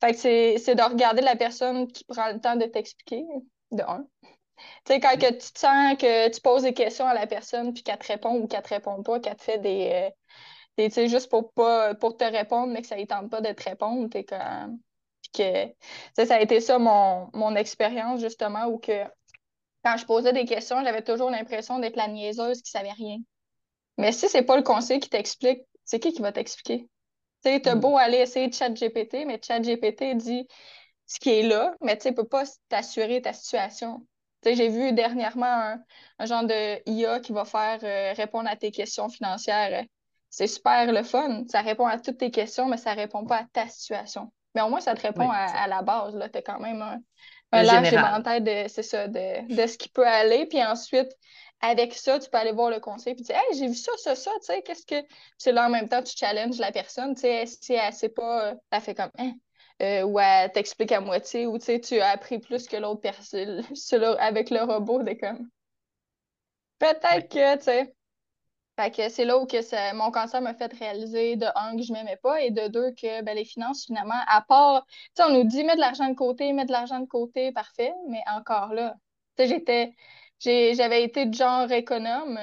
fait 0.00 0.12
que 0.12 0.18
c'est 0.58 0.74
de 0.74 0.82
regarder 0.82 1.22
la 1.22 1.36
personne 1.36 1.90
qui 1.90 2.04
prend 2.04 2.30
le 2.32 2.40
temps 2.40 2.56
de 2.56 2.66
t'expliquer, 2.66 3.24
de 3.72 3.82
un. 3.82 4.06
Tu 4.84 4.92
sais, 4.94 5.00
quand 5.00 5.18
que 5.18 5.32
tu 5.32 5.52
te 5.52 5.58
sens 5.58 5.96
que 5.98 6.28
tu 6.28 6.40
poses 6.40 6.62
des 6.62 6.74
questions 6.74 7.06
à 7.06 7.14
la 7.14 7.26
personne, 7.26 7.72
puis 7.72 7.82
qu'elle 7.82 7.98
te 7.98 8.06
répond 8.06 8.36
ou 8.38 8.46
qu'elle 8.46 8.62
te 8.62 8.68
répond 8.68 9.02
pas, 9.02 9.20
qu'elle 9.20 9.36
te 9.36 9.42
fait 9.42 9.58
des. 9.58 9.90
Euh, 9.92 10.10
tu 10.78 10.90
sais, 10.90 11.08
juste 11.08 11.30
pour, 11.30 11.52
pas, 11.52 11.94
pour 11.94 12.16
te 12.16 12.24
répondre, 12.24 12.72
mais 12.72 12.82
que 12.82 12.88
ça 12.88 12.96
ne 12.96 13.04
tente 13.04 13.30
pas 13.30 13.40
de 13.40 13.52
te 13.52 13.68
répondre, 13.68 14.08
t'es 14.10 14.24
comme 14.24 14.78
que 15.32 15.66
ça 16.24 16.34
a 16.36 16.40
été 16.40 16.60
ça 16.60 16.78
mon, 16.78 17.30
mon 17.32 17.54
expérience, 17.56 18.20
justement, 18.20 18.66
où 18.66 18.78
que 18.78 19.04
quand 19.84 19.96
je 19.96 20.06
posais 20.06 20.32
des 20.32 20.44
questions, 20.44 20.82
j'avais 20.84 21.02
toujours 21.02 21.30
l'impression 21.30 21.78
d'être 21.78 21.96
la 21.96 22.08
niaiseuse 22.08 22.62
qui 22.62 22.70
savait 22.70 22.92
rien. 22.92 23.18
Mais 23.98 24.12
si 24.12 24.28
c'est 24.28 24.42
pas 24.42 24.56
le 24.56 24.62
conseil 24.62 25.00
qui 25.00 25.08
t'explique, 25.08 25.62
c'est 25.84 26.00
qui 26.00 26.12
qui 26.12 26.22
va 26.22 26.32
t'expliquer? 26.32 26.88
Tu 27.44 27.50
sais, 27.50 27.60
t'as 27.60 27.74
mm. 27.74 27.80
beau 27.80 27.96
aller 27.96 28.18
essayer 28.18 28.48
de 28.48 28.54
chat 28.54 28.70
GPT, 28.70 29.24
mais 29.26 29.40
chat 29.42 29.60
GPT 29.60 30.16
dit 30.16 30.46
ce 31.06 31.18
qui 31.20 31.30
est 31.30 31.42
là, 31.42 31.74
mais 31.80 31.96
tu 31.96 32.04
sais, 32.04 32.12
peut 32.12 32.26
pas 32.26 32.44
t'assurer 32.68 33.20
ta 33.20 33.32
situation. 33.32 34.06
Tu 34.42 34.50
sais, 34.50 34.56
j'ai 34.56 34.68
vu 34.68 34.92
dernièrement 34.92 35.76
un, 36.18 36.26
genre 36.26 36.44
de 36.44 36.88
IA 36.88 37.20
qui 37.20 37.32
va 37.32 37.44
faire 37.44 37.78
euh, 37.82 38.12
répondre 38.14 38.48
à 38.48 38.56
tes 38.56 38.70
questions 38.70 39.08
financières. 39.08 39.84
C'est 40.30 40.46
super 40.46 40.90
le 40.90 41.02
fun. 41.02 41.44
Ça 41.48 41.60
répond 41.60 41.86
à 41.86 41.98
toutes 41.98 42.18
tes 42.18 42.30
questions, 42.30 42.66
mais 42.66 42.78
ça 42.78 42.94
répond 42.94 43.26
pas 43.26 43.38
à 43.38 43.44
ta 43.52 43.68
situation. 43.68 44.32
Mais 44.54 44.62
au 44.62 44.68
moins, 44.68 44.80
ça 44.80 44.94
te 44.94 45.02
répond 45.02 45.30
à, 45.30 45.66
la 45.66 45.82
base. 45.82 46.18
Tu 46.32 46.38
as 46.38 46.42
quand 46.42 46.60
même 46.60 46.82
un, 46.82 46.98
un 47.52 47.62
large 47.62 47.92
éventail 47.92 48.42
de, 48.42 48.68
ça, 48.68 49.08
de, 49.08 49.54
de 49.54 49.66
ce 49.66 49.78
qui 49.78 49.88
peut 49.88 50.06
aller. 50.06 50.46
Puis 50.46 50.62
ensuite, 50.62 51.10
avec 51.62 51.94
ça, 51.94 52.18
tu 52.18 52.28
peux 52.28 52.38
aller 52.38 52.52
voir 52.52 52.70
le 52.70 52.80
conseil 52.80 53.12
et 53.12 53.22
dire 53.22 53.36
Hey, 53.36 53.58
j'ai 53.58 53.68
vu 53.68 53.74
ça, 53.74 53.92
ça, 53.96 54.14
ça, 54.14 54.30
tu 54.40 54.46
sais, 54.46 54.62
qu'est-ce 54.62 54.84
que. 54.84 55.00
Puis 55.02 55.52
là, 55.52 55.66
en 55.66 55.70
même 55.70 55.88
temps, 55.88 56.02
tu 56.02 56.16
challenges 56.16 56.58
la 56.58 56.72
personne, 56.72 57.14
tu 57.14 57.22
sais, 57.22 57.46
si 57.46 57.74
elle 57.74 57.92
sait 57.92 58.08
pas, 58.08 58.54
elle 58.70 58.80
fait 58.80 58.94
comme 58.94 59.10
hein? 59.18 59.32
Euh, 59.80 60.02
ou 60.02 60.18
elle 60.20 60.52
t'explique 60.52 60.92
à 60.92 61.00
moitié, 61.00 61.46
ou 61.46 61.58
tu 61.58 61.64
sais, 61.64 61.80
tu 61.80 61.98
as 62.00 62.10
appris 62.10 62.38
plus 62.38 62.66
que 62.66 62.76
l'autre 62.76 63.00
personne 63.00 63.62
avec 64.18 64.50
le 64.50 64.62
robot, 64.62 65.02
de 65.02 65.12
comme. 65.14 65.48
Peut-être 66.78 67.28
que, 67.28 67.56
tu 67.56 67.64
sais, 67.64 67.94
fait 68.76 68.90
que 68.94 69.08
c'est 69.08 69.24
là 69.24 69.38
où 69.38 69.46
que 69.46 69.94
mon 69.94 70.10
cancer 70.10 70.40
m'a 70.40 70.54
fait 70.54 70.72
réaliser 70.72 71.36
de 71.36 71.46
un 71.56 71.76
que 71.76 71.82
je 71.82 71.92
m'aimais 71.92 72.16
pas 72.22 72.40
et 72.40 72.50
de 72.50 72.68
deux 72.68 72.90
que 72.92 73.22
ben, 73.22 73.36
les 73.36 73.44
finances 73.44 73.84
finalement 73.86 74.20
à 74.26 74.40
part 74.42 74.86
tu 74.86 74.94
sais 75.16 75.24
on 75.24 75.32
nous 75.32 75.44
dit 75.44 75.64
mets 75.64 75.74
de 75.74 75.80
l'argent 75.80 76.08
de 76.08 76.14
côté 76.14 76.52
mets 76.52 76.64
de 76.64 76.72
l'argent 76.72 77.00
de 77.00 77.06
côté 77.06 77.52
parfait 77.52 77.92
mais 78.08 78.22
encore 78.34 78.72
là 78.74 78.94
tu 79.36 79.44
sais 79.44 79.48
j'étais 79.48 79.94
j'avais 80.74 81.04
été 81.04 81.26
de 81.26 81.34
genre 81.34 81.70
économe 81.70 82.38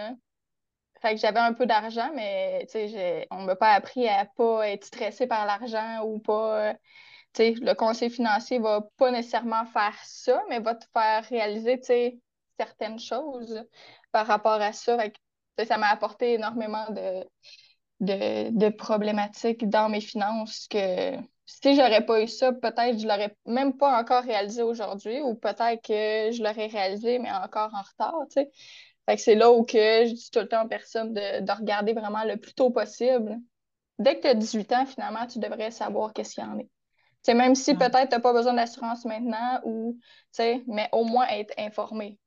fait 1.02 1.16
que 1.16 1.22
j'avais 1.22 1.40
un 1.40 1.54
peu 1.54 1.66
d'argent 1.66 2.12
mais 2.16 2.66
tu 2.72 2.90
sais 2.90 3.28
on 3.32 3.44
m'a 3.44 3.56
pas 3.56 3.72
appris 3.72 4.08
à 4.08 4.26
pas 4.26 4.70
être 4.70 4.86
stressé 4.86 5.28
par 5.28 5.46
l'argent 5.46 6.04
ou 6.06 6.20
pas 6.20 6.74
tu 6.74 6.80
sais 7.34 7.54
le 7.54 7.74
conseil 7.74 8.10
financier 8.10 8.60
va 8.60 8.82
pas 8.98 9.12
nécessairement 9.12 9.66
faire 9.66 9.98
ça 10.04 10.44
mais 10.50 10.60
va 10.60 10.76
te 10.76 10.86
faire 10.94 11.24
réaliser 11.26 11.80
tu 11.80 11.86
sais 11.86 12.20
certaines 12.60 13.00
choses 13.00 13.64
par 14.12 14.28
rapport 14.28 14.62
à 14.62 14.74
ça 14.74 14.98
ça 15.66 15.78
m'a 15.78 15.88
apporté 15.88 16.34
énormément 16.34 16.86
de, 16.90 17.24
de, 18.00 18.70
problématiques 18.70 19.68
dans 19.70 19.90
mes 19.90 20.02
finances 20.02 20.68
que 20.70 21.16
si 21.46 21.76
j'aurais 21.76 22.06
pas 22.06 22.22
eu 22.22 22.28
ça, 22.28 22.54
peut-être 22.54 23.00
je 23.00 23.08
l'aurais 23.08 23.36
même 23.46 23.76
pas 23.76 24.00
encore 24.00 24.24
réalisé 24.24 24.62
aujourd'hui 24.62 25.20
ou 25.22 25.36
peut-être 25.36 25.82
que 25.82 26.32
je 26.32 26.44
l'aurais 26.44 26.68
réalisé, 26.68 27.20
mais 27.20 27.32
encore 27.32 27.72
en 27.74 27.82
retard, 27.82 28.16
tu 28.32 28.42
sais. 28.42 29.18
c'est 29.18 29.36
là 29.36 29.52
où 29.52 29.64
que 29.64 30.06
je 30.06 30.14
dis 30.14 30.30
tout 30.32 30.40
le 30.40 30.48
temps 30.48 30.66
aux 30.66 30.68
personnes 30.68 31.14
de, 31.14 31.52
regarder 31.52 31.94
vraiment 31.94 32.24
le 32.24 32.38
plus 32.38 32.54
tôt 32.54 32.70
possible. 32.70 33.38
Dès 33.98 34.16
que 34.16 34.22
tu 34.22 34.28
as 34.28 34.36
18 34.36 34.72
ans, 34.74 34.86
finalement, 34.86 35.26
tu 35.26 35.40
devrais 35.40 35.72
savoir 35.72 36.14
qu'est-ce 36.14 36.36
qu'il 36.36 36.44
y 36.44 36.48
en 36.48 36.60
est. 36.60 37.34
même 37.34 37.56
si 37.56 37.74
peut-être 37.76 38.10
tu 38.10 38.16
n'as 38.16 38.22
pas 38.22 38.32
besoin 38.32 38.54
d'assurance 38.54 39.04
maintenant, 39.06 39.60
ou, 39.66 39.98
mais 40.68 40.88
au 40.94 41.04
moins 41.04 41.28
être 41.28 41.54
informé. 41.58 42.18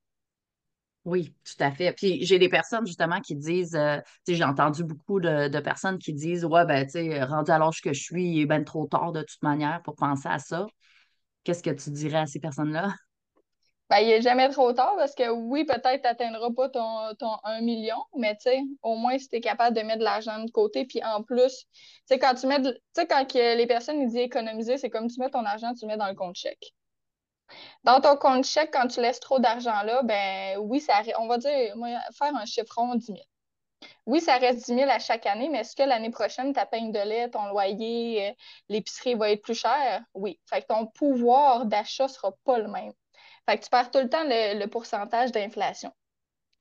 Oui, 1.05 1.35
tout 1.45 1.63
à 1.65 1.73
fait. 1.73 1.93
Puis 1.93 2.25
j'ai 2.25 2.39
des 2.39 2.49
personnes 2.49 2.87
justement 2.87 3.21
qui 3.21 3.35
disent, 3.35 3.75
euh, 3.75 3.97
tu 4.25 4.33
sais, 4.33 4.35
j'ai 4.37 4.45
entendu 4.45 4.85
beaucoup 4.85 5.19
de, 5.19 5.61
personnes 5.61 5.99
qui 5.99 6.13
disent, 6.13 6.45
ouais, 6.45 6.65
ben, 6.65 6.85
tu 6.85 6.93
sais, 6.93 7.23
rendu 7.25 7.51
à 7.51 7.59
l'âge 7.59 7.81
que 7.81 7.93
je 7.93 8.01
suis, 8.01 8.25
il 8.25 8.41
est 8.43 8.47
bien 8.47 8.63
trop 8.63 8.87
tard 8.87 9.11
de 9.11 9.23
toute 9.23 9.43
manière 9.43 9.83
pour 9.83 9.97
penser 9.97 10.29
à 10.29 10.39
ça. 10.39 10.67
Qu'est-ce 11.43 11.63
que 11.63 11.71
tu 11.71 11.91
dirais 11.91 12.19
à 12.19 12.27
ces 12.27 12.39
personnes-là? 12.39 12.95
Ben, 13.91 13.99
il 13.99 14.09
n'est 14.09 14.23
jamais 14.23 14.49
trop 14.49 14.73
tard 14.73 14.95
parce 14.97 15.15
que 15.15 15.29
oui, 15.29 15.65
peut-être 15.65 16.03
tu 16.03 16.09
n'atteindras 16.09 16.51
pas 16.57 16.69
ton, 16.69 17.15
ton 17.19 17.37
1 17.45 17.61
million, 17.63 17.99
mais 18.17 18.35
tu 18.37 18.43
sais, 18.45 18.61
au 18.83 18.95
moins 18.95 19.19
si 19.19 19.29
tu 19.29 19.37
es 19.37 19.41
capable 19.41 19.77
de 19.77 19.83
mettre 19.83 19.99
de 19.99 20.05
l'argent 20.05 20.43
de 20.43 20.51
côté, 20.51 20.87
puis 20.87 21.03
en 21.05 21.23
plus, 21.23 21.67
tu 21.73 21.83
sais, 22.07 22.19
quand 22.19 22.35
tu 22.35 22.47
mets, 22.47 22.63
tu 22.63 22.71
sais, 22.95 23.07
quand 23.07 23.27
les 23.35 23.67
personnes 23.67 24.07
disent 24.07 24.17
économiser, 24.17 24.79
c'est 24.79 24.89
comme 24.89 25.09
tu 25.09 25.21
mets 25.21 25.31
ton 25.31 25.45
argent, 25.45 25.75
tu 25.75 25.85
le 25.85 25.89
mets 25.89 25.99
dans 25.99 26.09
le 26.09 26.15
compte 26.15 26.37
chèque. 26.37 26.73
Dans 27.85 28.01
ton 28.01 28.17
compte 28.17 28.45
chèque, 28.45 28.71
quand 28.73 28.89
tu 28.89 29.01
laisses 29.01 29.21
trop 29.21 29.39
d'argent 29.39 29.83
là, 29.83 30.03
ben 30.03 30.59
oui, 30.59 30.81
ça, 30.81 31.03
on 31.19 31.27
va 31.27 31.39
dire, 31.39 31.75
faire 32.19 32.35
un 32.37 32.45
chiffron 32.45 32.95
10 32.95 33.07
000. 33.07 33.19
Oui, 34.07 34.21
ça 34.21 34.37
reste 34.37 34.67
10 34.67 34.75
000 34.75 34.91
à 34.91 34.99
chaque 34.99 35.27
année, 35.27 35.49
mais 35.49 35.59
est-ce 35.59 35.77
que 35.77 35.83
l'année 35.83 36.11
prochaine, 36.11 36.53
ta 36.53 36.67
peine 36.67 36.93
de 36.93 36.99
lait, 36.99 37.31
ton 37.31 37.47
loyer, 37.47 38.31
euh, 38.31 38.33
l'épicerie 38.69 39.15
va 39.15 39.31
être 39.31 39.43
plus 39.43 39.55
cher? 39.55 40.03
Oui. 40.15 40.41
Fait 40.47 40.63
que 40.63 40.67
ton 40.69 40.87
pouvoir 40.87 41.67
d'achat 41.67 42.05
ne 42.05 42.09
sera 42.09 42.33
pas 42.45 42.59
le 42.59 42.69
même. 42.69 42.93
Fait 43.49 43.59
que 43.59 43.65
tu 43.65 43.71
perds 43.71 43.91
tout 43.91 43.99
le 43.99 44.09
temps 44.09 44.25
le, 44.25 44.67
pourcentage 44.67 45.33
d'inflation. 45.33 45.93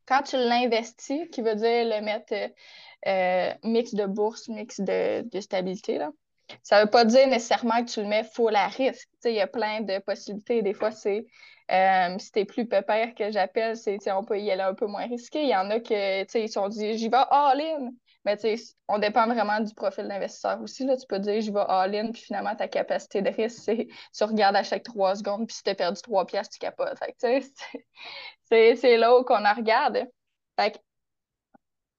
Quand 0.08 0.24
tu 0.24 0.38
l'investis, 0.38 1.30
qui 1.32 1.42
veut 1.42 1.56
dire 1.56 1.86
le 1.86 2.02
mettre 2.02 2.34
euh, 3.08 3.54
mix 3.64 3.94
de 3.94 4.06
bourse, 4.06 4.48
mix 4.48 4.80
de, 4.80 5.22
de 5.22 5.40
stabilité, 5.42 5.98
là, 5.98 6.12
ça 6.64 6.78
ne 6.78 6.84
veut 6.84 6.90
pas 6.90 7.06
dire 7.06 7.28
nécessairement 7.28 7.84
que 7.84 7.90
tu 7.90 8.02
le 8.02 8.08
mets 8.08 8.24
full 8.24 8.56
à 8.56 8.68
risque. 8.68 9.10
Il 9.26 9.34
y 9.34 9.42
a 9.42 9.48
plein 9.48 9.82
de 9.82 10.00
possibilités. 10.00 10.62
Des 10.62 10.74
fois, 10.74 10.92
c'est 10.92 11.26
euh, 11.72 12.18
si 12.20 12.32
t'es 12.32 12.46
plus 12.46 12.68
pépère 12.68 13.16
que 13.16 13.32
j'appelle, 13.32 13.78
c'est 13.78 14.00
on 14.12 14.24
peut 14.24 14.40
y 14.40 14.52
aller 14.52 14.62
un 14.62 14.74
peu 14.74 14.88
moins 14.88 15.08
risqué. 15.08 15.44
Il 15.44 15.50
y 15.50 15.56
en 15.56 15.70
a 15.70 15.80
que 15.80 16.38
ils 16.38 16.50
sont 16.50 16.68
dit 16.68 16.98
j'y 16.98 17.10
vais 17.10 17.18
all-in. 17.30 17.92
Mais 18.24 18.38
on 18.88 19.00
dépend 19.00 19.26
vraiment 19.26 19.60
du 19.62 19.74
profil 19.74 20.08
d'investisseur 20.08 20.62
aussi. 20.62 20.86
Là. 20.86 20.96
Tu 20.96 21.08
peux 21.08 21.18
dire 21.18 21.42
je 21.42 21.52
vais 21.52 21.66
all-in, 21.68 22.12
puis 22.12 22.22
finalement, 22.22 22.56
ta 22.56 22.68
capacité 22.68 23.22
de 23.22 23.30
risque, 23.32 23.62
c'est 23.64 23.88
tu 24.16 24.24
regardes 24.24 24.56
à 24.56 24.64
chaque 24.64 24.84
trois 24.84 25.16
secondes, 25.16 25.48
puis 25.48 25.56
si 25.56 25.64
tu 25.64 25.72
as 25.72 25.76
perdu 25.76 26.00
trois 26.02 26.26
pièces, 26.26 26.50
tu 26.50 26.60
capotes. 26.60 27.00
c'est 28.50 28.98
là 28.98 29.24
qu'on 29.24 29.44
en 29.44 29.54
regarde. 29.54 30.06
Fait 30.60 30.80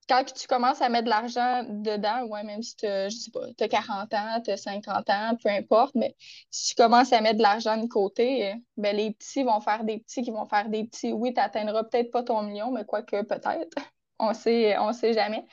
quand 0.09 0.25
tu 0.25 0.47
commences 0.47 0.83
à 0.83 0.89
mettre 0.89 1.05
de 1.05 1.11
l'argent 1.11 1.65
dedans, 1.69 2.25
ouais, 2.27 2.43
même 2.43 2.63
si 2.63 2.77
tu 2.77 2.87
as, 2.87 3.09
je 3.09 3.17
sais 3.17 3.31
pas, 3.31 3.41
as 3.47 3.69
40 3.69 4.15
ans, 4.15 4.41
tu 4.45 4.51
as 4.51 4.57
50 4.57 5.11
ans, 5.11 5.37
peu 5.43 5.49
importe, 5.49 5.95
mais 5.95 6.17
si 6.51 6.71
tu 6.71 6.75
commences 6.75 7.13
à 7.13 7.21
mettre 7.21 7.39
de 7.39 7.43
l'argent 7.43 7.77
de 7.77 7.87
côté, 7.87 8.55
ben, 8.77 8.97
les 8.97 9.13
petits 9.13 9.45
vont 9.45 9.61
faire 9.61 9.85
des 9.85 9.99
petits 9.99 10.23
qui 10.23 10.31
vont 10.31 10.47
faire 10.47 10.69
des 10.69 10.85
petits. 10.85 11.13
Oui, 11.13 11.33
tu 11.33 11.41
n'atteindras 11.41 11.85
peut-être 11.85 12.11
pas 12.11 12.23
ton 12.23 12.43
million, 12.43 12.71
mais 12.73 12.85
quoique 12.85 13.23
peut-être. 13.23 13.77
On 14.19 14.35
sait, 14.35 14.79
on 14.79 14.93
sait 14.93 15.15
jamais. 15.15 15.45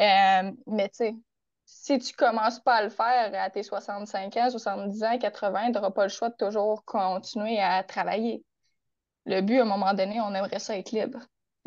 Euh, 0.00 0.50
mais 0.66 0.88
tu 0.88 0.96
sais, 0.96 1.14
si 1.66 1.98
tu 1.98 2.14
commences 2.14 2.58
pas 2.58 2.76
à 2.76 2.82
le 2.82 2.88
faire 2.88 3.30
à 3.34 3.50
tes 3.50 3.62
65 3.62 4.34
ans, 4.38 4.50
70 4.50 5.04
ans, 5.04 5.18
80, 5.18 5.66
tu 5.66 5.72
n'auras 5.72 5.90
pas 5.90 6.04
le 6.04 6.08
choix 6.08 6.30
de 6.30 6.34
toujours 6.34 6.84
continuer 6.86 7.60
à 7.60 7.82
travailler. 7.82 8.42
Le 9.26 9.42
but, 9.42 9.58
à 9.58 9.62
un 9.62 9.66
moment 9.66 9.92
donné, 9.92 10.22
on 10.22 10.34
aimerait 10.34 10.58
ça 10.58 10.78
être 10.78 10.92
libre. 10.92 11.18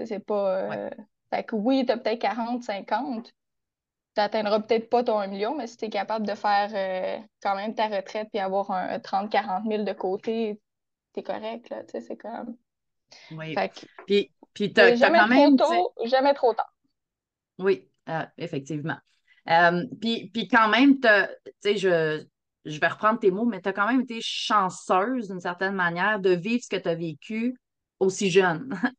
C'est 0.04 0.26
pas. 0.26 0.72
Euh, 0.74 0.90
fait 1.34 1.44
que 1.44 1.56
oui, 1.56 1.86
tu 1.86 1.92
as 1.92 1.98
peut-être 1.98 2.20
40, 2.20 2.64
50. 2.64 3.26
Tu 3.26 3.32
n'atteindras 4.18 4.60
peut-être 4.60 4.90
pas 4.90 5.04
ton 5.04 5.20
1 5.20 5.28
million, 5.28 5.56
mais 5.56 5.68
si 5.68 5.78
tu 5.78 5.86
es 5.86 5.90
capable 5.90 6.28
de 6.28 6.36
faire 6.36 6.70
euh, 6.74 7.18
quand 7.42 7.56
même 7.56 7.74
ta 7.74 7.88
retraite 7.88 8.28
et 8.34 8.42
avoir 8.42 8.72
un 8.72 9.00
30, 9.00 9.32
40 9.32 9.64
000 9.66 9.84
de 9.84 9.94
côté, 9.94 10.60
tu 11.14 11.22
es 11.22 11.24
correct. 11.24 11.70
Là, 11.70 11.84
c'est 11.88 12.18
comme. 12.18 12.58
Oui. 13.32 13.56
puis, 14.06 14.32
puis 14.54 14.74
tu 14.74 14.82
as, 14.82 14.98
quand 14.98 15.28
même. 15.28 15.58
Trop 15.58 15.94
tôt, 15.96 16.06
jamais 16.06 16.34
trop 16.34 16.54
tard. 16.54 16.74
Oui, 17.60 17.90
euh, 18.10 18.26
effectivement. 18.38 18.98
Euh, 19.50 19.86
puis, 20.02 20.30
puis 20.34 20.48
quand 20.48 20.68
même, 20.68 21.00
tu 21.00 21.08
sais, 21.62 21.78
je, 21.78 22.26
je 22.66 22.80
vais 22.80 22.88
reprendre 22.88 23.20
tes 23.20 23.32
mots, 23.32 23.46
mais 23.46 23.62
tu 23.62 23.70
as 23.70 23.74
quand 23.74 23.88
même 23.88 24.02
été 24.02 24.20
chanceuse 24.22 25.30
d'une 25.30 25.40
certaine 25.40 25.74
manière 25.74 26.20
de 26.20 26.32
vivre 26.32 26.64
ce 26.64 26.70
que 26.70 26.82
tu 26.82 26.90
as 26.90 26.96
vécu 26.96 27.58
aussi 28.00 28.30
jeune. 28.30 28.70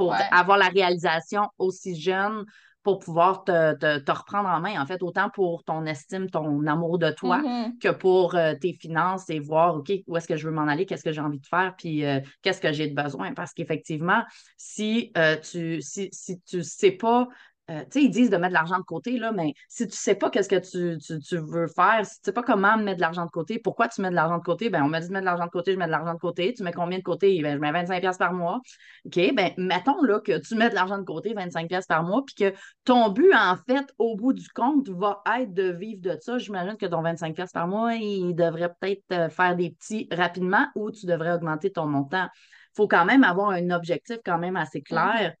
pour 0.00 0.14
avoir 0.32 0.56
la 0.56 0.68
réalisation 0.68 1.42
aussi 1.58 2.00
jeune, 2.00 2.46
pour 2.82 3.00
pouvoir 3.00 3.44
te, 3.44 4.10
reprendre 4.10 4.48
en 4.48 4.58
main, 4.58 4.80
en 4.80 4.86
fait, 4.86 5.02
autant 5.02 5.28
pour 5.28 5.62
ton 5.64 5.84
estime, 5.84 6.30
ton 6.30 6.66
amour 6.66 6.98
de 6.98 7.10
toi, 7.10 7.42
mm-hmm. 7.42 7.78
que 7.78 7.90
pour 7.90 8.34
euh, 8.34 8.54
tes 8.54 8.72
finances 8.72 9.28
et 9.28 9.38
voir, 9.38 9.76
OK, 9.76 9.92
où 10.06 10.16
est-ce 10.16 10.26
que 10.26 10.36
je 10.36 10.48
veux 10.48 10.54
m'en 10.54 10.66
aller, 10.66 10.86
qu'est-ce 10.86 11.04
que 11.04 11.12
j'ai 11.12 11.20
envie 11.20 11.38
de 11.38 11.46
faire, 11.46 11.74
puis 11.76 12.06
euh, 12.06 12.20
qu'est-ce 12.40 12.62
que 12.62 12.72
j'ai 12.72 12.88
de 12.88 12.94
besoin. 12.94 13.34
Parce 13.34 13.52
qu'effectivement, 13.52 14.22
si, 14.56 15.12
euh, 15.18 15.36
tu 15.36 15.82
si, 15.82 16.08
si 16.12 16.40
tu 16.40 16.62
sais 16.62 16.92
pas 16.92 17.28
euh, 17.70 17.84
tu 17.84 18.00
sais, 18.00 18.02
ils 18.04 18.10
disent 18.10 18.30
de 18.30 18.36
mettre 18.36 18.48
de 18.48 18.54
l'argent 18.54 18.78
de 18.78 18.84
côté, 18.84 19.16
là, 19.16 19.30
mais 19.30 19.54
si 19.68 19.84
tu 19.86 19.92
ne 19.92 19.96
sais 19.96 20.16
pas 20.16 20.28
qu'est-ce 20.28 20.48
que 20.48 20.56
tu, 20.56 21.36
veux 21.36 21.68
faire, 21.68 22.04
si 22.04 22.14
tu 22.14 22.20
ne 22.20 22.24
sais 22.24 22.32
pas 22.32 22.42
comment 22.42 22.76
mettre 22.76 22.96
de 22.96 23.00
l'argent 23.00 23.24
de 23.24 23.30
côté, 23.30 23.60
pourquoi 23.60 23.86
tu 23.86 24.02
mets 24.02 24.10
de 24.10 24.14
l'argent 24.14 24.38
de 24.38 24.42
côté? 24.42 24.70
Ben, 24.70 24.82
on 24.82 24.88
m'a 24.88 25.00
dit 25.00 25.06
de 25.06 25.12
mettre 25.12 25.22
de 25.22 25.26
l'argent 25.26 25.46
de 25.46 25.50
côté, 25.50 25.72
je 25.72 25.78
mets 25.78 25.86
de 25.86 25.90
l'argent 25.90 26.14
de 26.14 26.18
côté. 26.18 26.52
Tu 26.52 26.64
mets 26.64 26.72
combien 26.72 26.98
de 26.98 27.04
côté? 27.04 27.40
Ben, 27.42 27.54
je 27.54 27.60
mets 27.60 27.70
25$ 27.70 28.18
par 28.18 28.32
mois. 28.32 28.60
OK, 29.06 29.34
ben, 29.34 29.52
mettons 29.56 30.02
là, 30.02 30.18
que 30.20 30.38
tu 30.38 30.56
mets 30.56 30.68
de 30.68 30.74
l'argent 30.74 30.98
de 30.98 31.04
côté, 31.04 31.32
25$ 31.32 31.86
par 31.86 32.02
mois, 32.02 32.24
puis 32.24 32.34
que 32.34 32.56
ton 32.84 33.08
but, 33.10 33.32
en 33.34 33.56
fait, 33.56 33.86
au 33.98 34.16
bout 34.16 34.32
du 34.32 34.48
compte, 34.48 34.88
va 34.88 35.22
être 35.38 35.54
de 35.54 35.70
vivre 35.70 36.00
de 36.02 36.16
ça. 36.20 36.38
J'imagine 36.38 36.76
que 36.76 36.86
ton 36.86 37.02
25$ 37.02 37.52
par 37.52 37.68
mois, 37.68 37.94
il 37.94 38.34
devrait 38.34 38.72
peut-être 38.80 39.04
euh, 39.12 39.28
faire 39.28 39.54
des 39.54 39.70
petits 39.70 40.08
rapidement 40.10 40.66
ou 40.74 40.90
tu 40.90 41.06
devrais 41.06 41.34
augmenter 41.34 41.70
ton 41.70 41.86
montant. 41.86 42.26
Il 42.34 42.76
faut 42.76 42.88
quand 42.88 43.04
même 43.04 43.22
avoir 43.22 43.50
un 43.50 43.70
objectif 43.70 44.18
quand 44.24 44.38
même 44.38 44.56
assez 44.56 44.82
clair 44.82 45.34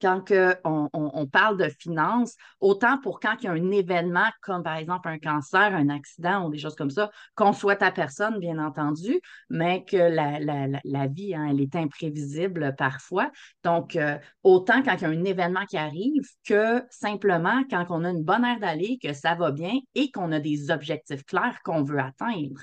quand 0.00 0.32
on, 0.64 1.26
parle 1.26 1.56
de 1.56 1.68
finances, 1.68 2.34
autant 2.60 2.98
pour 2.98 3.20
quand 3.20 3.36
il 3.40 3.44
y 3.44 3.48
a 3.48 3.52
un 3.52 3.70
événement 3.70 4.28
comme 4.42 4.62
par 4.62 4.76
exemple 4.76 5.08
un 5.08 5.18
cancer, 5.18 5.74
un 5.74 5.88
accident 5.88 6.46
ou 6.46 6.50
des 6.50 6.58
choses 6.58 6.74
comme 6.74 6.90
ça, 6.90 7.10
qu'on 7.34 7.52
soit 7.52 7.76
ta 7.76 7.90
personne, 7.90 8.38
bien 8.38 8.58
entendu, 8.58 9.20
mais 9.48 9.84
que 9.84 9.96
la, 9.96 11.06
vie, 11.06 11.34
hein, 11.34 11.48
elle 11.50 11.60
est 11.60 11.76
imprévisible 11.76 12.74
parfois. 12.76 13.30
Donc, 13.64 13.96
euh, 13.96 14.18
autant 14.42 14.82
quand 14.82 14.94
il 14.96 15.02
y 15.02 15.04
a 15.04 15.08
un 15.08 15.24
événement 15.24 15.66
qui 15.66 15.76
arrive 15.76 16.26
que 16.44 16.82
simplement 16.90 17.62
quand 17.70 17.86
on 17.90 18.04
a 18.04 18.10
une 18.10 18.24
bonne 18.24 18.44
aire 18.44 18.60
d'aller, 18.60 18.98
que 19.02 19.12
ça 19.12 19.34
va 19.34 19.50
bien 19.50 19.78
et 19.94 20.10
qu'on 20.10 20.32
a 20.32 20.40
des 20.40 20.70
objectifs 20.70 21.24
clairs 21.24 21.60
qu'on 21.64 21.82
veut 21.82 22.00
atteindre. 22.00 22.60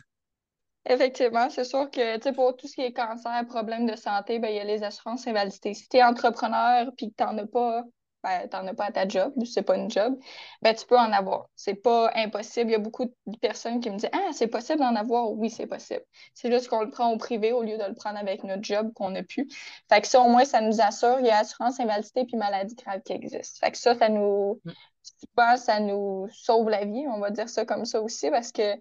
Effectivement, 0.90 1.50
c'est 1.50 1.66
sûr 1.66 1.92
que 1.92 2.32
pour 2.32 2.56
tout 2.56 2.68
ce 2.68 2.76
qui 2.76 2.82
est 2.82 2.94
cancer, 2.94 3.46
problème 3.48 3.86
de 3.86 3.96
santé, 3.98 4.40
ben, 4.40 4.50
il 4.50 4.56
y 4.56 4.60
a 4.60 4.64
les 4.64 4.84
assurances 4.84 5.28
invalidité. 5.28 5.74
Si 5.74 5.90
tu 5.90 5.98
es 5.98 6.04
entrepreneur 6.04 6.88
et 6.88 7.08
que 7.08 7.14
tu 7.14 7.24
n'en 7.24 7.38
as 7.38 7.46
pas, 7.46 7.84
ben, 8.24 8.48
as 8.50 8.74
pas 8.74 8.86
à 8.86 8.92
ta 8.94 9.06
job, 9.06 9.34
c'est 9.44 9.64
pas 9.64 9.76
une 9.76 9.92
job, 9.92 10.18
ben, 10.62 10.74
tu 10.74 10.86
peux 10.86 10.98
en 10.98 11.12
avoir. 11.12 11.50
C'est 11.56 11.76
pas 11.76 12.10
impossible. 12.16 12.70
Il 12.70 12.74
y 12.74 12.76
a 12.76 12.80
beaucoup 12.80 13.04
de 13.06 13.38
personnes 13.42 13.82
qui 13.82 13.90
me 13.90 13.98
disent 13.98 14.10
Ah, 14.14 14.30
c'est 14.32 14.48
possible 14.48 14.80
d'en 14.80 14.96
avoir. 14.96 15.30
Oui, 15.34 15.50
c'est 15.50 15.68
possible. 15.68 16.04
C'est 16.34 16.50
juste 16.50 16.70
qu'on 16.70 16.82
le 16.82 16.90
prend 16.90 17.12
au 17.12 17.18
privé 17.18 17.52
au 17.52 17.64
lieu 17.64 17.78
de 17.78 17.84
le 17.84 17.94
prendre 17.94 18.18
avec 18.18 18.46
notre 18.46 18.64
job 18.64 18.94
qu'on 18.94 19.14
a 19.16 19.24
pu. 19.24 19.50
Fait 19.90 20.00
que 20.00 20.08
ça, 20.08 20.22
au 20.22 20.30
moins, 20.30 20.46
ça 20.46 20.62
nous 20.62 20.80
assure. 20.80 21.20
Il 21.20 21.26
y 21.26 21.30
a 21.32 21.40
assurance 21.40 21.82
invalidité 21.82 22.24
puis 22.24 22.38
maladie 22.38 22.76
grave 22.76 23.02
qui 23.02 23.12
existe. 23.12 23.60
Fait 23.60 23.72
que 23.72 23.78
ça, 23.78 23.94
ça 23.96 24.08
nous. 24.08 24.62
Mm. 24.64 25.58
ça 25.58 25.80
nous 25.82 26.28
sauve 26.32 26.70
la 26.70 26.86
vie, 26.86 27.06
on 27.10 27.20
va 27.20 27.30
dire 27.32 27.50
ça 27.50 27.66
comme 27.66 27.84
ça 27.84 28.02
aussi, 28.02 28.30
parce 28.32 28.54
que 28.54 28.78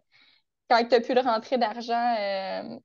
quand 0.69 0.83
tu 0.85 0.91
n'as 0.91 1.01
plus 1.01 1.15
de 1.15 1.21
rentrée 1.21 1.59
d'argent, 1.59 2.15
euh, 2.19 2.79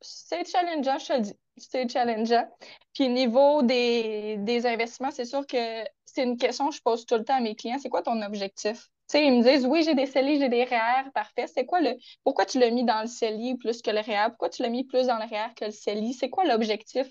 c'est 0.00 0.48
challengeant, 0.48 0.98
je 0.98 1.06
te 1.06 1.12
le 1.14 1.20
dis. 1.20 1.34
C'est 1.56 1.88
challengeant. 1.90 2.48
Puis 2.92 3.08
niveau 3.08 3.62
des, 3.62 4.66
investissements, 4.66 5.10
c'est 5.10 5.24
sûr 5.24 5.46
que 5.46 5.84
c'est 6.04 6.22
une 6.22 6.36
question 6.36 6.68
que 6.68 6.76
je 6.76 6.82
pose 6.82 7.06
tout 7.06 7.16
le 7.16 7.24
temps 7.24 7.36
à 7.36 7.40
mes 7.40 7.54
clients. 7.54 7.78
C'est 7.80 7.88
quoi 7.88 8.02
ton 8.02 8.20
objectif? 8.22 8.88
Tu 9.08 9.18
sais, 9.18 9.26
ils 9.26 9.32
me 9.32 9.42
disent 9.42 9.66
oui, 9.66 9.82
j'ai 9.84 9.94
des 9.94 10.06
CELI, 10.06 10.38
j'ai 10.38 10.48
des 10.48 10.64
REER, 10.64 11.10
parfait. 11.14 11.46
C'est 11.46 11.64
quoi 11.64 11.80
le. 11.80 11.94
Pourquoi 12.24 12.44
tu 12.44 12.58
l'as 12.58 12.70
mis 12.70 12.84
dans 12.84 13.02
le 13.02 13.06
CELI 13.06 13.56
plus 13.56 13.80
que 13.82 13.90
le 13.90 14.00
REER? 14.00 14.28
Pourquoi 14.30 14.50
tu 14.50 14.62
l'as 14.62 14.68
mis 14.68 14.84
plus 14.84 15.06
dans 15.06 15.18
le 15.18 15.24
REER 15.24 15.54
que 15.56 15.66
le 15.66 15.70
CELI? 15.70 16.12
C'est 16.12 16.30
quoi 16.30 16.44
l'objectif? 16.44 17.06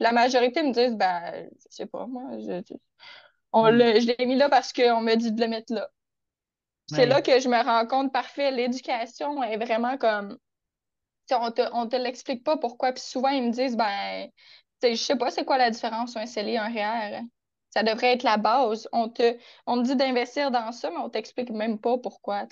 La 0.00 0.12
majorité 0.12 0.62
me 0.62 0.72
disent 0.72 0.96
ben, 0.96 1.48
je 1.70 1.76
sais 1.76 1.86
pas, 1.86 2.06
moi, 2.06 2.22
je, 2.38 2.62
on 3.52 3.70
mm. 3.72 4.00
je 4.00 4.14
l'ai 4.18 4.26
mis 4.26 4.36
là 4.36 4.48
parce 4.48 4.72
qu'on 4.72 5.00
m'a 5.00 5.16
dit 5.16 5.32
de 5.32 5.40
le 5.40 5.48
mettre 5.48 5.72
là. 5.72 5.88
C'est 6.86 7.06
là 7.06 7.20
que 7.22 7.40
je 7.40 7.48
me 7.48 7.62
rends 7.62 7.86
compte, 7.86 8.12
parfait, 8.12 8.50
l'éducation 8.50 9.42
est 9.42 9.56
vraiment 9.56 9.98
comme. 9.98 10.38
On 11.30 11.50
te, 11.50 11.62
on 11.72 11.88
te 11.88 11.96
l'explique 11.96 12.44
pas 12.44 12.56
pourquoi. 12.56 12.92
Puis 12.92 13.02
souvent, 13.02 13.30
ils 13.30 13.42
me 13.42 13.50
disent, 13.50 13.76
ben, 13.76 14.28
je 14.82 14.94
sais 14.94 15.16
pas 15.16 15.30
c'est 15.30 15.44
quoi 15.44 15.58
la 15.58 15.70
différence 15.70 16.10
entre 16.10 16.20
un 16.22 16.26
CELI 16.26 16.52
et 16.52 16.58
un 16.58 16.68
REER. 16.68 17.20
Ça 17.70 17.82
devrait 17.82 18.12
être 18.12 18.22
la 18.22 18.36
base. 18.36 18.88
On 18.92 19.08
te, 19.08 19.36
on 19.66 19.78
dit 19.78 19.96
d'investir 19.96 20.50
dans 20.50 20.72
ça, 20.72 20.90
mais 20.90 20.98
on 20.98 21.10
t'explique 21.10 21.50
même 21.50 21.78
pas 21.80 21.98
pourquoi, 21.98 22.46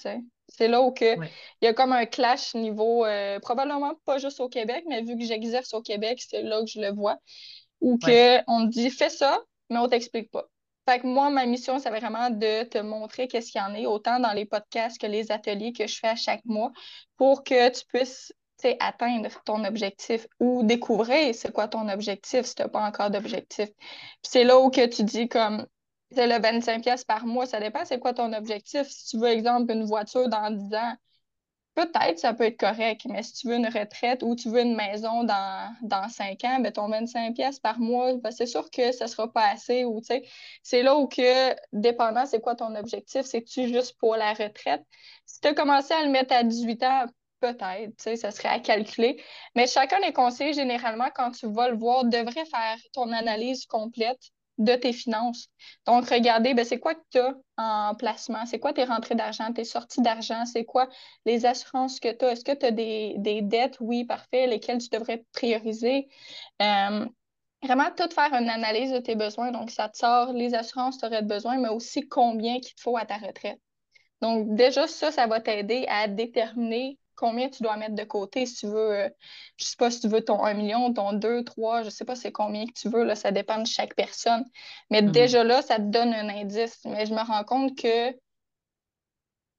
C'est 0.48 0.68
là 0.68 0.82
où 0.82 0.92
que, 0.92 1.14
il 1.62 1.64
y 1.64 1.66
a 1.68 1.74
comme 1.74 1.92
un 1.92 2.06
clash 2.06 2.54
niveau, 2.54 3.04
euh, 3.06 3.38
probablement 3.40 3.94
pas 4.04 4.18
juste 4.18 4.40
au 4.40 4.48
Québec, 4.48 4.84
mais 4.88 5.02
vu 5.02 5.16
que 5.16 5.24
j'exerce 5.24 5.72
au 5.74 5.82
Québec, 5.82 6.20
c'est 6.28 6.42
là 6.42 6.60
que 6.60 6.66
je 6.70 6.80
le 6.80 6.92
vois, 6.92 7.18
où 7.80 7.98
que 7.98 8.38
on 8.48 8.66
te 8.66 8.72
dit 8.72 8.90
fais 8.90 9.10
ça, 9.10 9.38
mais 9.70 9.78
on 9.78 9.88
t'explique 9.88 10.30
pas. 10.30 10.46
Fait 10.86 11.00
que 11.00 11.06
moi, 11.06 11.30
ma 11.30 11.46
mission, 11.46 11.78
c'est 11.78 11.90
vraiment 11.90 12.30
de 12.30 12.64
te 12.64 12.78
montrer 12.78 13.26
qu'est-ce 13.28 13.50
qu'il 13.50 13.60
y 13.60 13.64
en 13.64 13.74
a, 13.74 13.88
autant 13.88 14.20
dans 14.20 14.32
les 14.32 14.44
podcasts 14.44 15.00
que 15.00 15.06
les 15.06 15.32
ateliers 15.32 15.72
que 15.72 15.86
je 15.86 15.98
fais 15.98 16.08
à 16.08 16.16
chaque 16.16 16.44
mois, 16.44 16.72
pour 17.16 17.42
que 17.44 17.70
tu 17.70 17.84
puisses 17.86 18.32
atteindre 18.80 19.28
ton 19.44 19.64
objectif 19.64 20.26
ou 20.40 20.62
découvrir 20.62 21.34
c'est 21.34 21.52
quoi 21.52 21.68
ton 21.68 21.88
objectif 21.88 22.46
si 22.46 22.54
tu 22.54 22.62
n'as 22.62 22.68
pas 22.68 22.80
encore 22.80 23.10
d'objectif. 23.10 23.68
c'est 24.22 24.44
là 24.44 24.58
où 24.58 24.70
que 24.70 24.86
tu 24.86 25.02
dis 25.04 25.28
comme 25.28 25.66
c'est 26.10 26.26
le 26.26 26.40
25 26.40 26.82
pièces 26.82 27.04
par 27.04 27.26
mois, 27.26 27.46
ça 27.46 27.60
dépend 27.60 27.84
c'est 27.84 27.98
quoi 27.98 28.14
ton 28.14 28.32
objectif. 28.32 28.86
Si 28.88 29.08
tu 29.08 29.18
veux, 29.18 29.28
exemple, 29.28 29.72
une 29.72 29.84
voiture 29.84 30.28
dans 30.28 30.50
10 30.50 30.74
ans, 30.74 30.94
Peut-être, 31.74 32.20
ça 32.20 32.32
peut 32.34 32.44
être 32.44 32.58
correct, 32.58 33.02
mais 33.06 33.24
si 33.24 33.32
tu 33.32 33.48
veux 33.48 33.56
une 33.56 33.66
retraite 33.66 34.22
ou 34.22 34.36
tu 34.36 34.48
veux 34.48 34.60
une 34.60 34.76
maison 34.76 35.24
dans, 35.24 35.74
dans 35.82 36.08
5 36.08 36.44
ans, 36.44 36.60
ben 36.60 36.70
ton 36.70 36.88
25 36.88 37.34
pièces 37.34 37.58
par 37.58 37.80
mois, 37.80 38.14
ben 38.14 38.30
c'est 38.30 38.46
sûr 38.46 38.70
que 38.70 38.92
ça 38.92 39.08
sera 39.08 39.32
pas 39.32 39.48
assez. 39.48 39.84
Ou, 39.84 40.00
c'est 40.62 40.82
là 40.82 40.94
où 40.96 41.08
que, 41.08 41.52
dépendant, 41.72 42.26
c'est 42.26 42.40
quoi 42.40 42.54
ton 42.54 42.76
objectif, 42.76 43.22
c'est-tu 43.22 43.66
juste 43.68 43.98
pour 43.98 44.14
la 44.14 44.34
retraite? 44.34 44.84
Si 45.26 45.40
tu 45.40 45.48
as 45.48 45.54
commencé 45.54 45.92
à 45.94 46.04
le 46.04 46.10
mettre 46.10 46.32
à 46.32 46.44
18 46.44 46.82
ans, 46.84 47.06
peut-être, 47.40 48.16
ça 48.18 48.30
serait 48.30 48.48
à 48.48 48.60
calculer. 48.60 49.20
Mais 49.56 49.66
chacun 49.66 50.00
des 50.00 50.12
conseillers, 50.12 50.52
généralement, 50.52 51.10
quand 51.14 51.32
tu 51.32 51.50
vas 51.52 51.68
le 51.68 51.76
voir, 51.76 52.04
devrait 52.04 52.46
faire 52.46 52.76
ton 52.92 53.10
analyse 53.12 53.66
complète 53.66 54.30
de 54.58 54.74
tes 54.74 54.92
finances. 54.92 55.48
Donc, 55.86 56.08
regardez, 56.08 56.54
ben, 56.54 56.64
c'est 56.64 56.78
quoi 56.78 56.94
que 56.94 57.02
tu 57.10 57.18
as 57.18 57.34
en 57.56 57.94
placement? 57.94 58.46
C'est 58.46 58.58
quoi 58.58 58.72
tes 58.72 58.84
rentrées 58.84 59.14
d'argent, 59.14 59.52
tes 59.52 59.64
sorties 59.64 60.00
d'argent? 60.00 60.44
C'est 60.46 60.64
quoi 60.64 60.88
les 61.26 61.46
assurances 61.46 62.00
que 62.00 62.12
tu 62.12 62.24
as? 62.24 62.32
Est-ce 62.32 62.44
que 62.44 62.52
tu 62.52 62.66
as 62.66 62.70
des, 62.70 63.42
dettes? 63.42 63.76
Oui, 63.80 64.04
parfait. 64.04 64.46
Lesquelles 64.46 64.78
tu 64.78 64.88
devrais 64.90 65.24
prioriser? 65.32 66.08
Euh, 66.62 67.06
vraiment, 67.62 67.90
tout 67.96 68.08
faire 68.14 68.32
une 68.34 68.48
analyse 68.48 68.92
de 68.92 68.98
tes 68.98 69.16
besoins. 69.16 69.50
Donc, 69.50 69.70
ça 69.70 69.88
te 69.88 69.98
sort 69.98 70.32
les 70.32 70.54
assurances 70.54 70.96
que 70.96 71.00
tu 71.00 71.06
aurais 71.06 71.22
besoin, 71.22 71.58
mais 71.58 71.68
aussi 71.68 72.08
combien 72.08 72.60
qu'il 72.60 72.74
te 72.74 72.80
faut 72.80 72.96
à 72.96 73.06
ta 73.06 73.16
retraite. 73.16 73.60
Donc, 74.20 74.54
déjà, 74.54 74.86
ça, 74.86 75.12
ça 75.12 75.26
va 75.26 75.40
t'aider 75.40 75.84
à 75.88 76.08
déterminer 76.08 76.98
combien 77.14 77.48
tu 77.48 77.62
dois 77.62 77.76
mettre 77.76 77.94
de 77.94 78.04
côté 78.04 78.46
si 78.46 78.56
tu 78.56 78.66
veux, 78.66 78.94
je 78.94 79.00
euh, 79.00 79.08
je 79.56 79.64
sais 79.64 79.76
pas 79.76 79.90
si 79.90 80.00
tu 80.00 80.08
veux 80.08 80.24
ton 80.24 80.44
1 80.44 80.54
million, 80.54 80.92
ton 80.92 81.12
2, 81.12 81.44
3, 81.44 81.82
je 81.82 81.90
sais 81.90 82.04
pas 82.04 82.16
c'est 82.16 82.32
combien 82.32 82.66
que 82.66 82.72
tu 82.72 82.88
veux, 82.88 83.04
là, 83.04 83.14
ça 83.14 83.32
dépend 83.32 83.58
de 83.58 83.66
chaque 83.66 83.94
personne. 83.94 84.44
Mais 84.90 85.02
mhm. 85.02 85.12
déjà 85.12 85.44
là, 85.44 85.62
ça 85.62 85.76
te 85.76 85.82
donne 85.82 86.12
un 86.12 86.28
indice. 86.28 86.80
Mais 86.84 87.06
je 87.06 87.14
me 87.14 87.20
rends 87.20 87.44
compte 87.44 87.76
que 87.76 88.12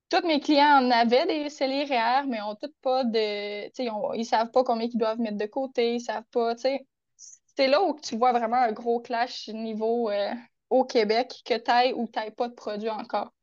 tous 0.09 0.27
mes 0.27 0.39
clients 0.39 0.83
en 0.83 0.91
avaient 0.91 1.25
des 1.25 1.49
celliers 1.49 1.85
REER, 1.85 2.27
mais 2.27 2.41
ont 2.41 2.55
tous 2.55 2.73
pas 2.81 3.03
de. 3.03 3.81
Ils, 3.81 3.89
ont, 3.89 4.13
ils 4.13 4.25
savent 4.25 4.51
pas 4.51 4.63
combien 4.63 4.87
ils 4.87 4.97
doivent 4.97 5.19
mettre 5.19 5.37
de 5.37 5.45
côté, 5.45 5.95
ils 5.95 6.01
savent 6.01 6.23
pas. 6.31 6.55
C'est 6.57 7.67
là 7.67 7.81
où 7.81 7.97
tu 7.99 8.17
vois 8.17 8.31
vraiment 8.31 8.57
un 8.57 8.71
gros 8.71 8.99
clash 8.99 9.47
niveau 9.49 10.09
euh, 10.09 10.31
au 10.69 10.83
Québec, 10.83 11.41
que 11.45 11.57
tu 11.57 11.71
ailles 11.71 11.93
ou 11.93 12.07
tu 12.07 12.19
n'aies 12.19 12.31
pas 12.31 12.49
de 12.49 12.53
produit 12.53 12.89
encore. 12.89 13.33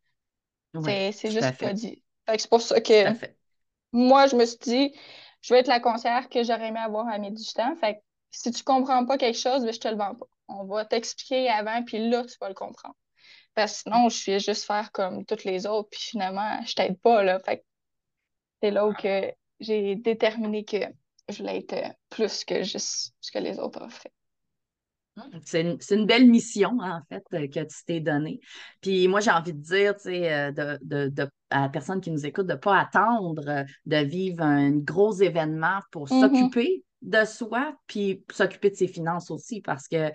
c'est 0.85 1.31
juste 1.31 1.59
pas 1.59 1.73
dit. 1.73 2.03
C'est 2.29 2.49
pour 2.49 2.63
ça 2.63 2.81
que 2.81 2.93
moi, 3.93 4.27
je 4.27 4.37
me 4.37 4.45
suis 4.45 4.59
dit, 4.59 4.95
je 5.43 5.55
vais 5.55 5.61
être 5.61 5.69
la 5.69 5.81
conseillère 5.81 6.29
que 6.29 6.43
j'aurais 6.43 6.69
aimé 6.69 6.81
avoir 6.81 7.09
à 7.09 7.19
mes 7.19 7.31
18 7.31 7.61
ans. 7.61 7.77
Fait 7.77 7.95
que 7.95 8.01
si 8.31 8.51
tu 8.51 8.65
comprends 8.65 9.05
pas 9.07 9.19
quelque 9.19 9.39
chose, 9.39 9.65
ben, 9.65 9.73
je 9.73 9.81
te 9.81 9.89
le 9.89 9.97
vends 9.97 10.15
pas. 10.15 10.27
On 10.49 10.65
va 10.65 10.85
t'expliquer 10.85 11.49
avant, 11.49 11.83
puis 11.85 12.09
là, 12.09 12.25
tu 12.25 12.37
vas 12.41 12.49
le 12.49 12.55
comprendre. 12.55 12.97
Parce 13.55 13.73
que 13.73 13.79
sinon, 13.91 14.09
je 14.09 14.31
vais 14.31 14.41
juste 14.41 14.65
faire 14.65 14.93
comme 14.93 15.25
toutes 15.27 15.45
les 15.45 15.67
autres, 15.67 15.89
puis 15.91 16.01
finalement, 16.01 16.63
je 16.65 16.75
t'aide 16.75 16.99
pas, 17.01 17.23
là. 17.23 17.39
Fait 17.41 17.65
c'est 18.63 18.71
là 18.71 18.87
où 18.87 18.95
que 18.95 19.33
j'ai 19.61 19.97
déterminé 19.97 20.65
que 20.65 20.79
je 21.29 21.39
voulais 21.39 21.59
être 21.59 21.97
plus 22.11 22.45
que 22.45 22.63
juste 22.63 23.15
ce 23.21 23.33
que 23.33 23.39
les 23.39 23.59
autres 23.59 23.83
offraient. 23.83 24.13
C'est 25.45 25.61
une, 25.91 26.07
belle 26.07 26.27
mission, 26.27 26.79
en 26.81 27.01
fait, 27.11 27.25
euh, 27.35 27.47
que 27.47 27.61
tu 27.61 27.85
t'es 27.87 28.01
donnée. 28.01 28.41
Puis 28.81 29.09
moi, 29.09 29.21
j'ai 29.21 29.31
envie 29.31 29.53
de 29.53 29.61
dire, 29.61 29.95
tu 29.97 30.05
sais, 30.05 30.33
euh, 30.33 30.53
de, 30.53 31.29
à 31.53 31.63
la 31.63 31.69
personne 31.69 32.01
qui 32.01 32.11
nous 32.11 32.27
écoute, 32.27 32.47
de 32.47 32.53
ne 32.53 32.59
pas 32.59 32.79
attendre 32.79 33.49
euh, 33.49 33.65
de 33.87 33.97
vivre 33.97 34.43
un 34.43 34.71
gros 34.73 35.13
événement 35.13 35.81
pour 35.91 36.09
mm-hmm. 36.09 36.21
s'occuper 36.21 36.85
de 37.03 37.25
soi, 37.25 37.75
puis 37.87 38.25
s'occuper 38.31 38.71
de 38.71 38.77
ses 38.77 38.87
finances 38.87 39.31
aussi, 39.33 39.61
parce 39.61 39.89
que 39.89 40.13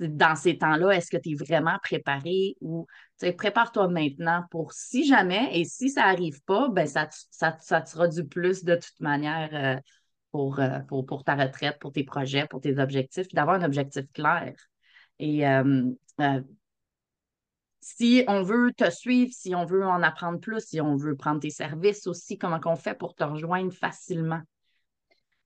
dans 0.00 0.36
ces 0.36 0.58
temps-là, 0.58 0.90
est-ce 0.90 1.10
que 1.10 1.16
tu 1.16 1.30
es 1.30 1.34
vraiment 1.34 1.78
préparé 1.82 2.56
ou 2.60 2.86
prépare-toi 3.38 3.88
maintenant 3.88 4.44
pour 4.50 4.74
si 4.74 5.06
jamais, 5.06 5.48
et 5.58 5.64
si 5.64 5.88
ça 5.88 6.02
n'arrive 6.02 6.42
pas, 6.44 6.68
ben 6.68 6.86
ça, 6.86 7.08
ça, 7.30 7.56
ça, 7.58 7.86
sera 7.86 8.06
du 8.08 8.26
plus 8.26 8.64
de 8.64 8.74
toute 8.74 9.00
manière 9.00 9.48
euh, 9.54 9.80
pour, 10.30 10.60
pour, 11.06 11.24
ta 11.24 11.36
retraite, 11.36 11.78
pour 11.78 11.92
tes 11.92 12.04
projets, 12.04 12.46
pour 12.46 12.60
tes 12.60 12.78
objectifs, 12.78 13.28
d'avoir 13.32 13.56
un 13.56 13.64
objectif 13.64 14.04
clair. 14.12 14.52
Et 15.18 15.46
euh, 15.46 15.90
euh, 16.20 16.40
si 17.84 18.24
on 18.28 18.42
veut 18.42 18.72
te 18.72 18.90
suivre, 18.90 19.30
si 19.34 19.54
on 19.54 19.66
veut 19.66 19.84
en 19.84 20.02
apprendre 20.02 20.40
plus, 20.40 20.60
si 20.60 20.80
on 20.80 20.96
veut 20.96 21.16
prendre 21.16 21.40
tes 21.40 21.50
services 21.50 22.06
aussi, 22.06 22.38
comment 22.38 22.58
on 22.64 22.76
fait 22.76 22.94
pour 22.94 23.14
te 23.14 23.24
rejoindre 23.24 23.72
facilement? 23.72 24.40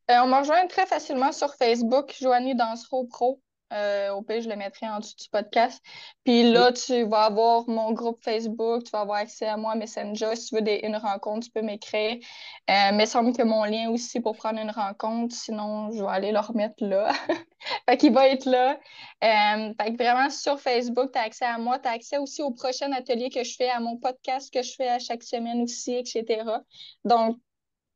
on 0.09 0.29
me 0.29 0.38
rejoint 0.38 0.66
très 0.68 0.87
facilement 0.87 1.33
sur 1.33 1.53
Facebook, 1.55 2.14
Joanie 2.18 2.55
Dansereau 2.55 3.07
Pro. 3.07 3.42
Euh, 3.72 4.11
au 4.12 4.22
pire, 4.22 4.40
je 4.40 4.48
le 4.48 4.57
mettrai 4.57 4.88
en 4.88 4.98
dessous 4.98 5.16
du 5.20 5.28
podcast. 5.28 5.83
Puis 6.24 6.50
là, 6.50 6.72
tu 6.72 7.04
vas 7.04 7.24
avoir 7.24 7.68
mon 7.68 7.92
groupe 7.92 8.22
Facebook, 8.24 8.85
tu 8.85 8.90
vas 8.90 9.00
avoir 9.00 9.18
accès 9.18 9.46
à 9.46 9.57
moi, 9.57 9.74
Messenger. 9.74 10.37
Si 10.37 10.48
tu 10.48 10.54
veux 10.54 10.85
une 10.85 10.96
rencontre, 10.96 11.46
tu 11.46 11.52
peux 11.52 11.62
m'écrire. 11.62 12.16
Euh, 12.70 12.90
mais 12.94 13.04
il 13.04 13.07
semble 13.07 13.37
que 13.37 13.42
mon 13.42 13.64
lien 13.64 13.90
aussi 13.90 14.20
pour 14.20 14.37
prendre 14.37 14.59
une 14.59 14.70
rencontre, 14.70 15.35
sinon 15.35 15.90
je 15.92 16.02
vais 16.02 16.11
aller 16.11 16.33
le 16.33 16.40
remettre 16.40 16.83
là. 16.85 17.12
fait 17.88 17.96
qu'il 17.98 18.12
va 18.12 18.28
être 18.28 18.46
là. 18.46 18.78
Euh, 19.24 19.74
fait 19.81 19.92
que 19.92 20.02
vraiment, 20.02 20.31
sur 20.31 20.59
Facebook, 20.61 21.12
tu 21.12 21.18
as 21.18 21.22
accès 21.22 21.44
à 21.44 21.59
moi. 21.59 21.78
Tu 21.78 21.88
as 21.88 21.92
accès 21.92 22.18
aussi 22.18 22.42
au 22.42 22.52
prochain 22.52 22.90
atelier 22.92 23.28
que 23.28 23.44
je 23.44 23.54
fais, 23.54 23.68
à 23.68 23.81
mon 23.81 23.96
podcast 23.98 24.52
que 24.52 24.62
je 24.62 24.72
fais 24.74 24.88
à 24.88 24.98
chaque 24.98 25.22
semaine 25.22 25.62
aussi, 25.62 25.94
etc. 25.94 26.42
Donc, 27.04 27.37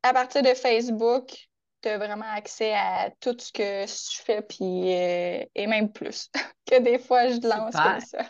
à 0.03 0.13
partir 0.13 0.43
de 0.43 0.53
Facebook, 0.53 1.33
vraiment 1.89 2.31
accès 2.33 2.73
à 2.73 3.11
tout 3.19 3.35
ce 3.37 3.51
que 3.51 3.85
je 3.85 4.21
fais, 4.23 4.41
puis, 4.41 4.93
euh, 4.93 5.45
et 5.55 5.67
même 5.67 5.91
plus 5.91 6.29
que 6.65 6.81
des 6.81 6.99
fois 6.99 7.27
je 7.27 7.47
lance 7.47 7.75
comme 7.75 7.99
ça. 7.99 8.29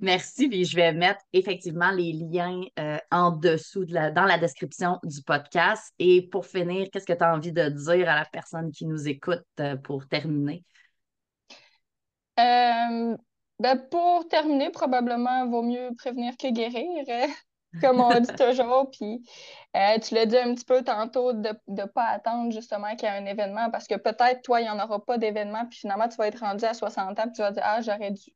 Merci, 0.00 0.48
puis 0.48 0.64
je 0.64 0.76
vais 0.76 0.92
mettre 0.92 1.20
effectivement 1.32 1.90
les 1.90 2.12
liens 2.12 2.62
euh, 2.78 2.98
en 3.10 3.32
dessous, 3.32 3.84
de 3.84 3.92
la, 3.92 4.12
dans 4.12 4.24
la 4.24 4.38
description 4.38 5.00
du 5.02 5.20
podcast. 5.22 5.92
Et 5.98 6.28
pour 6.28 6.46
finir, 6.46 6.86
qu'est-ce 6.92 7.06
que 7.06 7.12
tu 7.12 7.24
as 7.24 7.34
envie 7.34 7.52
de 7.52 7.68
dire 7.68 8.08
à 8.08 8.14
la 8.14 8.24
personne 8.24 8.70
qui 8.70 8.86
nous 8.86 9.08
écoute 9.08 9.42
euh, 9.58 9.76
pour 9.76 10.06
terminer? 10.06 10.64
Ben 13.60 13.76
pour 13.90 14.26
terminer, 14.28 14.70
probablement, 14.70 15.44
il 15.44 15.50
vaut 15.50 15.62
mieux 15.62 15.90
prévenir 15.98 16.34
que 16.38 16.50
guérir 16.50 17.04
comme 17.80 18.00
on 18.00 18.18
dit 18.18 18.32
toujours. 18.38 18.90
Puis 18.90 19.22
euh, 19.76 19.98
tu 19.98 20.14
l'as 20.14 20.26
dit 20.26 20.36
un 20.36 20.54
petit 20.54 20.64
peu 20.64 20.82
tantôt 20.82 21.32
de 21.32 21.50
ne 21.68 21.84
pas 21.84 22.06
attendre 22.06 22.50
justement 22.52 22.94
qu'il 22.96 23.08
y 23.08 23.12
ait 23.12 23.16
un 23.16 23.26
événement 23.26 23.70
parce 23.70 23.86
que 23.86 23.96
peut-être 23.96 24.42
toi, 24.42 24.60
il 24.60 24.64
n'y 24.64 24.70
en 24.70 24.82
aura 24.82 25.04
pas 25.04 25.18
d'événement, 25.18 25.66
puis 25.66 25.78
finalement, 25.80 26.08
tu 26.08 26.16
vas 26.16 26.28
être 26.28 26.40
rendu 26.40 26.64
à 26.64 26.74
60 26.74 27.18
ans, 27.18 27.22
puis 27.24 27.32
tu 27.32 27.42
vas 27.42 27.52
dire 27.52 27.62
Ah, 27.64 27.80
j'aurais 27.80 28.10
dû. 28.10 28.32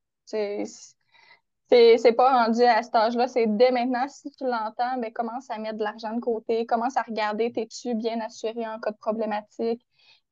C'est 1.68 2.12
pas 2.16 2.44
rendu 2.44 2.62
à 2.62 2.82
cet 2.82 2.94
âge-là, 2.94 3.26
c'est 3.26 3.46
dès 3.46 3.70
maintenant, 3.70 4.06
si 4.08 4.30
tu 4.30 4.44
l'entends, 4.44 4.98
ben, 4.98 5.12
commence 5.12 5.50
à 5.50 5.58
mettre 5.58 5.78
de 5.78 5.84
l'argent 5.84 6.14
de 6.14 6.20
côté, 6.20 6.66
commence 6.66 6.96
à 6.96 7.02
regarder 7.02 7.50
tes-tu 7.52 7.94
bien 7.94 8.20
assuré 8.20 8.66
en 8.66 8.78
cas 8.78 8.92
de 8.92 8.96
problématique. 8.96 9.84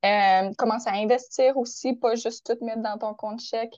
Euh, 0.05 0.53
commence 0.59 0.87
à 0.89 0.93
investir 0.95 1.57
aussi, 1.57 1.95
pas 1.95 2.17
juste 2.17 2.45
tout 2.45 2.65
mettre 2.65 2.83
dans 2.83 2.99
ton 2.99 3.15
compte 3.15 3.41
chèque. 3.41 3.75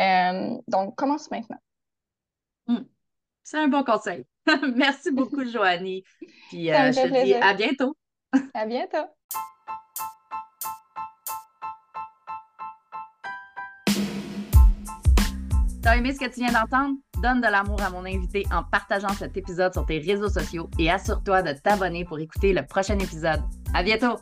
Euh, 0.00 0.58
donc, 0.68 0.94
commence 0.96 1.30
maintenant. 1.30 1.58
Hmm. 2.66 2.84
C'est 3.42 3.58
un 3.58 3.68
bon 3.68 3.82
conseil. 3.82 4.26
Merci 4.76 5.10
beaucoup, 5.10 5.44
Joanie. 5.44 6.04
Puis 6.48 6.70
euh, 6.70 6.92
je 6.92 7.00
te 7.00 7.24
dis 7.24 7.34
à 7.34 7.54
bientôt. 7.54 7.96
à 8.54 8.66
bientôt. 8.66 9.06
T'as 15.82 15.96
aimé 15.96 16.12
ce 16.14 16.20
que 16.20 16.26
tu 16.26 16.40
viens 16.40 16.52
d'entendre? 16.52 16.94
Donne 17.20 17.40
de 17.40 17.48
l'amour 17.48 17.82
à 17.82 17.90
mon 17.90 18.04
invité 18.04 18.44
en 18.52 18.62
partageant 18.62 19.12
cet 19.14 19.36
épisode 19.36 19.72
sur 19.72 19.84
tes 19.84 19.98
réseaux 19.98 20.28
sociaux 20.28 20.70
et 20.78 20.88
assure-toi 20.88 21.42
de 21.42 21.52
t'abonner 21.58 22.04
pour 22.04 22.20
écouter 22.20 22.52
le 22.52 22.64
prochain 22.64 22.98
épisode. 22.98 23.40
À 23.74 23.82
bientôt! 23.82 24.16